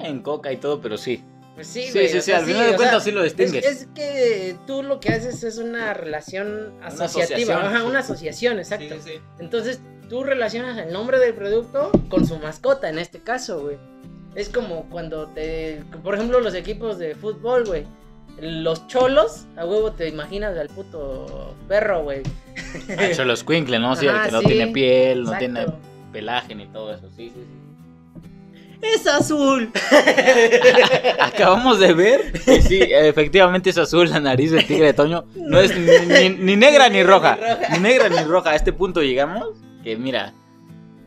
En 0.00 0.22
coca 0.22 0.52
y 0.52 0.56
todo, 0.56 0.80
pero 0.80 0.98
sí. 0.98 1.22
Pues 1.54 1.68
sí, 1.68 1.84
Sí, 1.84 1.92
güey. 1.92 2.08
sí, 2.08 2.14
sí, 2.14 2.20
sea, 2.22 2.38
al 2.38 2.46
final 2.46 2.70
de 2.72 2.76
cuentas 2.76 3.04
sea, 3.04 3.12
sí 3.12 3.16
lo 3.16 3.22
distingues. 3.22 3.64
Es, 3.64 3.82
es 3.82 3.88
que 3.94 4.56
tú 4.66 4.82
lo 4.82 4.98
que 4.98 5.10
haces 5.10 5.44
es 5.44 5.58
una 5.58 5.94
relación 5.94 6.72
asociativa. 6.82 7.54
asociación, 7.54 7.62
Ajá, 7.64 7.80
sí. 7.80 7.86
una 7.86 7.98
asociación, 8.00 8.58
exacto. 8.58 8.94
Sí, 8.96 9.12
sí. 9.12 9.20
Entonces, 9.38 9.80
tú 10.10 10.24
relacionas 10.24 10.76
el 10.78 10.92
nombre 10.92 11.20
del 11.20 11.32
producto 11.34 11.92
con 12.08 12.26
su 12.26 12.36
mascota, 12.38 12.88
en 12.88 12.98
este 12.98 13.20
caso, 13.20 13.62
güey. 13.62 13.76
Es 14.34 14.48
como 14.48 14.90
cuando 14.90 15.28
te. 15.28 15.80
Por 16.02 16.16
ejemplo, 16.16 16.40
los 16.40 16.54
equipos 16.56 16.98
de 16.98 17.14
fútbol, 17.14 17.64
güey. 17.66 17.84
Los 18.40 18.88
cholos, 18.88 19.46
a 19.56 19.64
huevo 19.64 19.92
te 19.92 20.08
imaginas 20.08 20.58
al 20.58 20.66
puto 20.70 21.54
perro, 21.68 22.02
güey. 22.02 22.22
Ah, 22.98 23.14
Solo 23.14 23.36
Squinkle, 23.36 23.78
¿no? 23.78 23.94
Sí, 23.96 24.06
el 24.06 24.14
Ajá, 24.16 24.26
que 24.26 24.32
no 24.32 24.40
sí, 24.40 24.46
tiene 24.46 24.66
piel, 24.72 25.24
no 25.24 25.32
exacto. 25.34 25.38
tiene 25.38 25.66
pelaje 26.12 26.54
ni 26.54 26.66
todo 26.66 26.92
eso. 26.94 27.08
Sí, 27.16 27.32
sí, 27.34 27.40
sí. 27.40 28.80
¡Es 28.82 29.06
azul! 29.06 29.70
Acabamos 31.20 31.78
de 31.78 31.92
ver. 31.94 32.32
Sí, 32.62 32.80
efectivamente 32.82 33.70
es 33.70 33.78
azul 33.78 34.10
la 34.10 34.20
nariz 34.20 34.50
del 34.50 34.66
tigre 34.66 34.86
de 34.86 34.92
Toño. 34.94 35.24
No 35.36 35.58
es 35.58 35.74
ni, 35.76 36.28
ni- 36.28 36.36
ni 36.36 36.56
negra 36.56 36.88
ni 36.88 37.02
roja. 37.02 37.36
Ni 37.36 37.42
roja. 37.42 37.68
Ni 37.72 37.78
negra 37.78 38.08
ni 38.10 38.18
roja. 38.24 38.50
A 38.50 38.56
este 38.56 38.72
punto 38.72 39.02
llegamos. 39.02 39.48
Que 39.82 39.96
mira. 39.96 40.32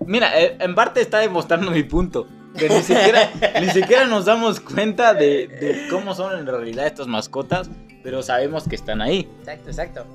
Mira, 0.06 0.40
eh, 0.42 0.58
en 0.60 0.74
parte 0.76 1.02
está 1.02 1.20
demostrando 1.20 1.70
mi 1.72 1.84
punto. 1.84 2.28
Que 2.58 2.70
ni 2.70 2.82
siquiera, 2.82 3.30
ni 3.62 3.70
siquiera 3.70 4.06
nos 4.06 4.26
damos 4.26 4.60
cuenta 4.60 5.14
de, 5.14 5.48
de 5.48 5.88
cómo 5.92 6.16
son 6.16 6.40
en 6.40 6.48
realidad 6.48 6.88
estas 6.88 7.08
mascotas. 7.08 7.70
Pero 8.04 8.24
sabemos 8.24 8.68
que 8.68 8.76
están 8.76 9.02
ahí. 9.02 9.28
Exacto, 9.42 9.70
exacto. 9.70 10.06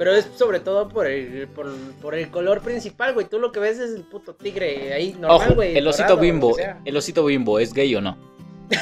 Pero 0.00 0.14
es 0.14 0.26
sobre 0.34 0.60
todo 0.60 0.88
por 0.88 1.06
el, 1.06 1.46
por, 1.48 1.70
por 2.00 2.14
el 2.14 2.30
color 2.30 2.62
principal, 2.62 3.12
güey. 3.12 3.26
Tú 3.28 3.38
lo 3.38 3.52
que 3.52 3.60
ves 3.60 3.78
es 3.78 3.94
el 3.94 4.02
puto 4.04 4.34
tigre 4.34 4.94
ahí 4.94 5.12
normal, 5.12 5.30
Ojo, 5.48 5.54
güey. 5.56 5.76
el 5.76 5.86
osito 5.86 6.04
dorado, 6.04 6.22
bimbo. 6.22 6.56
El 6.86 6.96
osito 6.96 7.22
bimbo, 7.26 7.58
¿es 7.58 7.74
gay 7.74 7.94
o 7.94 8.00
no? 8.00 8.16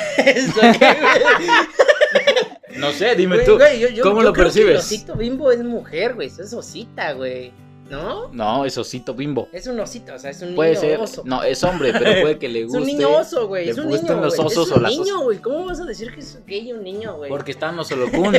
No 2.76 2.92
sé, 2.92 3.16
dime 3.16 3.36
Güey, 3.36 3.46
tú. 3.46 3.56
güey, 3.56 3.80
yo- 3.80 3.88
yo- 3.88 4.02
¿Cómo 4.04 4.18
yo 4.20 4.28
lo 4.28 4.32
creo 4.32 4.44
que 4.44 4.50
percibes? 4.50 4.70
el 4.70 4.76
osito 4.76 5.14
bimbo 5.16 5.50
es 5.50 5.62
mujer, 5.64 6.14
güey. 6.14 6.28
Eso 6.28 6.42
es 6.42 6.52
osita, 6.52 7.12
güey. 7.14 7.52
¿No? 7.88 8.28
No, 8.32 8.64
es 8.66 8.76
osito 8.76 9.14
bimbo. 9.14 9.48
Es 9.52 9.66
un 9.66 9.80
osito, 9.80 10.14
o 10.14 10.18
sea, 10.18 10.30
es 10.30 10.42
un 10.42 10.54
Puede 10.54 10.70
niño 10.72 10.80
ser. 10.80 11.00
oso. 11.00 11.22
No, 11.24 11.42
es 11.42 11.62
hombre, 11.64 11.92
pero 11.92 12.20
puede 12.20 12.38
que 12.38 12.48
le 12.48 12.60
es 12.64 12.66
guste. 12.66 12.78
un 12.80 12.86
niño 12.86 13.16
oso, 13.16 13.48
güey. 13.48 13.64
le 13.66 13.70
Es 13.72 13.78
un 13.78 13.88
niño. 13.88 14.20
los 14.20 14.38
osos 14.38 14.66
es 14.66 14.72
o 14.72 14.76
un 14.76 14.82
las 14.82 14.92
niño, 14.92 15.20
güey. 15.22 15.38
¿Cómo 15.38 15.64
vas 15.64 15.80
a 15.80 15.84
decir 15.84 16.12
que 16.12 16.20
es 16.20 16.38
gay 16.46 16.72
un 16.72 16.82
niño, 16.84 17.16
güey? 17.16 17.30
Porque 17.30 17.52
están 17.52 17.76
los 17.76 17.90
holocuns. 17.90 18.38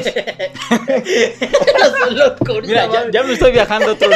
Son 2.00 2.18
locura, 2.18 2.62
Mira, 2.62 3.10
ya, 3.12 3.24
me 3.24 3.34
estoy 3.34 3.51
viajando 3.51 3.89
a 3.89 3.94
otro 3.94 4.10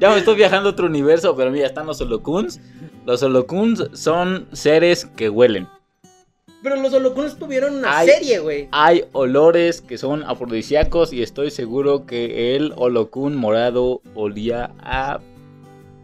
Ya 0.00 0.10
me 0.10 0.18
estoy 0.18 0.34
viajando 0.34 0.68
a 0.70 0.72
otro 0.72 0.86
universo, 0.86 1.36
pero 1.36 1.50
mira, 1.50 1.66
están 1.66 1.86
los 1.86 2.00
holocuns. 2.00 2.60
Los 3.06 3.22
holocuns 3.22 3.88
son 3.92 4.48
seres 4.52 5.04
que 5.16 5.28
huelen. 5.28 5.68
Pero 6.62 6.76
los 6.76 6.92
holocuns 6.92 7.38
tuvieron 7.38 7.76
una 7.76 8.04
serie, 8.04 8.38
güey. 8.38 8.68
Hay 8.70 9.04
olores 9.12 9.80
que 9.80 9.96
son 9.96 10.22
afrodisíacos 10.22 11.12
y 11.12 11.22
estoy 11.22 11.50
seguro 11.50 12.04
que 12.04 12.56
el 12.56 12.72
holocun 12.76 13.36
morado 13.36 14.02
olía 14.14 14.72
a 14.80 15.20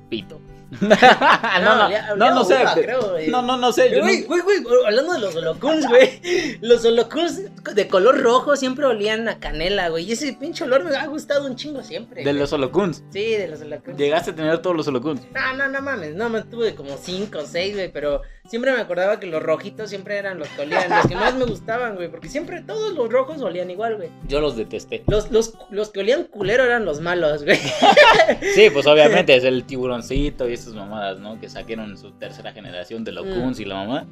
pito. 0.09 0.41
No, 0.81 2.17
no, 2.17 2.35
no, 2.35 2.45
sé. 2.45 2.63
uva, 2.63 2.75
creo, 2.75 3.11
güey. 3.11 3.29
No, 3.29 3.43
no, 3.43 3.57
no 3.57 3.73
sé. 3.73 4.01
Güey, 4.01 4.23
güey, 4.23 4.43
güey, 4.43 4.59
hablando 4.87 5.13
de 5.13 5.21
los 5.21 5.37
holocuns, 5.37 5.87
güey. 5.89 6.59
Los 6.61 6.85
holocuns 6.85 7.43
de 7.75 7.89
color 7.89 8.21
rojo 8.21 8.57
siempre 8.57 8.85
olían 8.87 9.29
a 9.29 9.39
canela, 9.39 9.89
güey. 9.89 10.05
Y 10.05 10.13
ese 10.13 10.33
pinche 10.33 10.65
olor 10.65 10.85
me 10.85 10.97
ha 10.97 11.07
gustado 11.07 11.47
un 11.47 11.57
chingo 11.57 11.83
siempre. 11.83 12.25
De 12.25 12.31
güey. 12.31 12.41
los 12.41 12.52
holocuns. 12.52 13.05
Sí, 13.11 13.33
de 13.33 13.49
los 13.49 13.61
holocuns. 13.61 13.97
Llegaste 13.97 14.33
a 14.33 14.35
tener 14.35 14.59
todos 14.59 14.76
los 14.76 14.89
holocuns. 14.89 15.21
No, 15.33 15.55
no, 15.55 15.69
no 15.69 15.83
mames. 15.83 16.15
No, 16.15 16.29
me 16.29 16.43
tuve 16.43 16.75
como 16.75 16.97
cinco 16.97 17.39
o 17.41 17.47
seis, 17.47 17.75
güey. 17.75 17.91
Pero 17.93 18.23
siempre 18.49 18.73
me 18.73 18.81
acordaba 18.81 19.21
que 19.21 19.26
los 19.26 19.43
rojitos 19.43 19.89
siempre 19.89 20.17
eran 20.17 20.39
los 20.39 20.49
que 20.49 20.63
olían. 20.63 20.91
Los 20.91 21.07
que 21.07 21.15
más 21.15 21.35
me 21.35 21.45
gustaban, 21.45 21.95
güey. 21.95 22.11
Porque 22.11 22.29
siempre 22.29 22.63
todos 22.63 22.93
los 22.95 23.09
rojos 23.09 23.41
olían 23.41 23.71
igual, 23.71 23.97
güey. 23.97 24.09
Yo 24.26 24.41
los 24.41 24.57
detesté. 24.57 25.05
Los, 25.07 25.31
los, 25.31 25.55
los 25.71 25.91
que 25.91 26.00
olían 26.00 26.25
culero 26.25 26.65
eran 26.65 26.85
los 26.85 27.00
malos, 27.00 27.45
güey. 27.45 27.61
Sí, 28.55 28.71
pues 28.71 28.87
obviamente 28.87 29.35
es 29.37 29.45
el 29.45 29.65
tiburoncito 29.65 30.49
y 30.49 30.55
esas 30.56 30.75
mamadas, 30.75 31.19
¿no? 31.21 31.38
Que 31.40 31.49
saquaron 31.49 31.90
en 31.90 31.97
su 31.99 32.10
tercera 32.12 32.52
generación 32.52 33.04
de 33.04 33.12
Locuns 33.12 33.58
Mm. 33.58 33.62
y 33.62 33.64
la 33.64 33.75
mamá. 33.76 34.06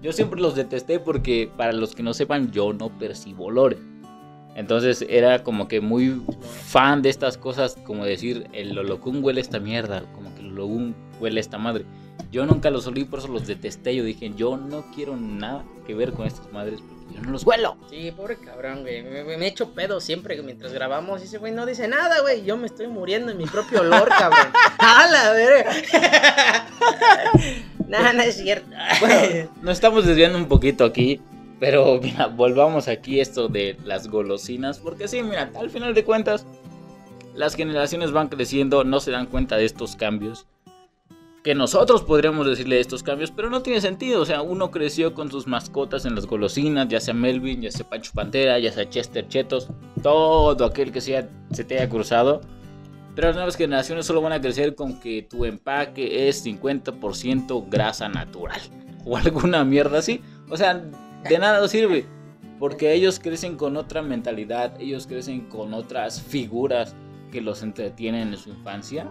Yo 0.00 0.12
siempre 0.12 0.40
los 0.40 0.54
detesté 0.54 1.00
porque, 1.00 1.50
para 1.56 1.72
los 1.72 1.94
que 1.94 2.02
no 2.04 2.14
sepan, 2.14 2.52
yo 2.52 2.72
no 2.72 2.96
percibo 2.98 3.46
olores. 3.46 3.80
Entonces 4.54 5.04
era 5.08 5.42
como 5.44 5.68
que 5.68 5.80
muy 5.80 6.20
fan 6.40 7.02
de 7.02 7.10
estas 7.10 7.38
cosas, 7.38 7.76
como 7.84 8.04
decir, 8.04 8.48
el 8.52 8.76
Holocún 8.76 9.22
huele 9.22 9.40
esta 9.40 9.60
mierda, 9.60 10.02
como 10.14 10.34
que 10.34 10.40
el 10.40 10.50
Holocún 10.52 10.94
huele 11.20 11.40
esta 11.40 11.58
madre. 11.58 11.84
Yo 12.32 12.44
nunca 12.44 12.70
los 12.70 12.86
olí, 12.86 13.04
por 13.04 13.20
eso 13.20 13.28
los 13.28 13.46
detesté. 13.46 13.94
Yo 13.94 14.02
dije, 14.04 14.32
yo 14.36 14.56
no 14.56 14.84
quiero 14.94 15.16
nada 15.16 15.64
que 15.86 15.94
ver 15.94 16.12
con 16.12 16.26
estas 16.26 16.52
madres 16.52 16.80
yo 17.12 17.20
no 17.22 17.30
los 17.30 17.44
huelo. 17.44 17.76
Sí, 17.90 18.12
pobre 18.12 18.36
cabrón, 18.36 18.82
güey. 18.82 19.02
Me, 19.02 19.24
me, 19.24 19.36
me 19.36 19.46
echo 19.46 19.70
pedo 19.70 20.00
siempre 20.00 20.40
mientras 20.42 20.72
grabamos. 20.72 21.20
Y 21.20 21.24
ese 21.24 21.38
güey 21.38 21.52
no 21.52 21.66
dice 21.66 21.88
nada, 21.88 22.20
güey. 22.20 22.44
Yo 22.44 22.56
me 22.56 22.66
estoy 22.66 22.88
muriendo 22.88 23.32
en 23.32 23.38
mi 23.38 23.46
propio 23.46 23.80
olor, 23.80 24.08
cabrón. 24.08 24.46
¡A 24.78 25.08
la 25.08 25.32
verga! 25.32 25.72
no, 27.88 28.12
no 28.12 28.22
es 28.22 28.36
cierto. 28.36 28.68
Bueno, 29.00 29.50
nos 29.62 29.72
estamos 29.74 30.06
desviando 30.06 30.38
un 30.38 30.46
poquito 30.46 30.84
aquí, 30.84 31.20
pero 31.58 32.00
mira, 32.02 32.26
volvamos 32.26 32.88
aquí 32.88 33.20
esto 33.20 33.48
de 33.48 33.76
las 33.84 34.08
golosinas, 34.08 34.78
porque 34.78 35.08
sí, 35.08 35.22
mira, 35.22 35.50
al 35.54 35.70
final 35.70 35.94
de 35.94 36.04
cuentas, 36.04 36.46
las 37.34 37.54
generaciones 37.54 38.12
van 38.12 38.28
creciendo, 38.28 38.84
no 38.84 39.00
se 39.00 39.10
dan 39.10 39.26
cuenta 39.26 39.56
de 39.56 39.64
estos 39.64 39.96
cambios. 39.96 40.46
Que 41.42 41.54
nosotros 41.54 42.02
podríamos 42.02 42.46
decirle 42.46 42.76
de 42.76 42.80
estos 42.80 43.02
cambios, 43.02 43.30
pero 43.30 43.48
no 43.48 43.62
tiene 43.62 43.80
sentido. 43.80 44.20
O 44.20 44.26
sea, 44.26 44.42
uno 44.42 44.70
creció 44.70 45.14
con 45.14 45.30
sus 45.30 45.46
mascotas 45.46 46.04
en 46.04 46.14
las 46.14 46.26
golosinas, 46.26 46.88
ya 46.88 47.00
sea 47.00 47.14
Melvin, 47.14 47.62
ya 47.62 47.70
sea 47.70 47.88
Pancho 47.88 48.10
Pantera, 48.14 48.58
ya 48.58 48.72
sea 48.72 48.88
Chester 48.88 49.28
Chetos, 49.28 49.68
todo 50.02 50.64
aquel 50.64 50.90
que 50.90 51.00
sea, 51.00 51.28
se 51.52 51.64
te 51.64 51.78
haya 51.78 51.88
cruzado. 51.88 52.40
Pero 53.14 53.28
las 53.28 53.36
nuevas 53.36 53.56
generaciones 53.56 54.06
solo 54.06 54.20
van 54.22 54.32
a 54.32 54.40
crecer 54.40 54.76
con 54.76 55.00
que 55.00 55.22
tu 55.22 55.44
empaque 55.44 56.28
es 56.28 56.46
50% 56.46 57.68
grasa 57.68 58.08
natural. 58.08 58.60
O 59.04 59.16
alguna 59.16 59.64
mierda 59.64 59.98
así. 59.98 60.20
O 60.50 60.56
sea, 60.56 60.84
de 61.28 61.38
nada 61.38 61.66
sirve. 61.66 62.04
Porque 62.58 62.92
ellos 62.92 63.18
crecen 63.18 63.56
con 63.56 63.76
otra 63.76 64.02
mentalidad. 64.02 64.78
Ellos 64.80 65.06
crecen 65.06 65.48
con 65.48 65.72
otras 65.72 66.20
figuras 66.20 66.94
que 67.32 67.40
los 67.40 67.62
entretienen 67.62 68.28
en 68.28 68.36
su 68.36 68.50
infancia. 68.50 69.08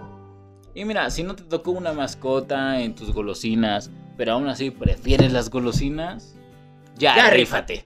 Y 0.78 0.86
mira, 0.86 1.10
si 1.10 1.24
no 1.24 1.36
te 1.36 1.42
tocó 1.42 1.72
una 1.72 1.92
mascota 1.92 2.80
en 2.80 2.94
tus 2.94 3.12
golosinas, 3.12 3.90
pero 4.16 4.34
aún 4.34 4.48
así 4.48 4.70
prefieres 4.70 5.34
las 5.34 5.50
golosinas, 5.50 6.36
ya, 6.96 7.16
Ya 7.16 7.30
rífate. 7.32 7.84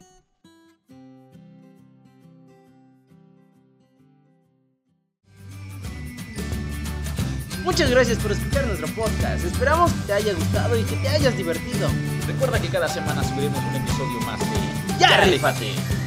Muchas 7.64 7.90
gracias 7.90 8.18
por 8.18 8.34
escuchar 8.34 8.68
nuestro 8.68 8.88
podcast. 8.90 9.46
Esperamos 9.46 9.94
que 9.94 10.08
te 10.08 10.14
haya 10.14 10.34
gustado 10.34 10.78
y 10.78 10.84
que 10.84 10.98
te 10.98 11.08
hayas 11.08 11.38
divertido. 11.38 11.88
Recuerda 12.28 12.60
que 12.62 12.68
cada 12.68 12.90
semana 12.90 13.24
subiremos 13.24 13.64
un 13.70 13.76
episodio 13.78 14.20
más 14.26 14.38
de 14.42 15.00
Ya 15.00 15.22
rífate. 15.22 16.01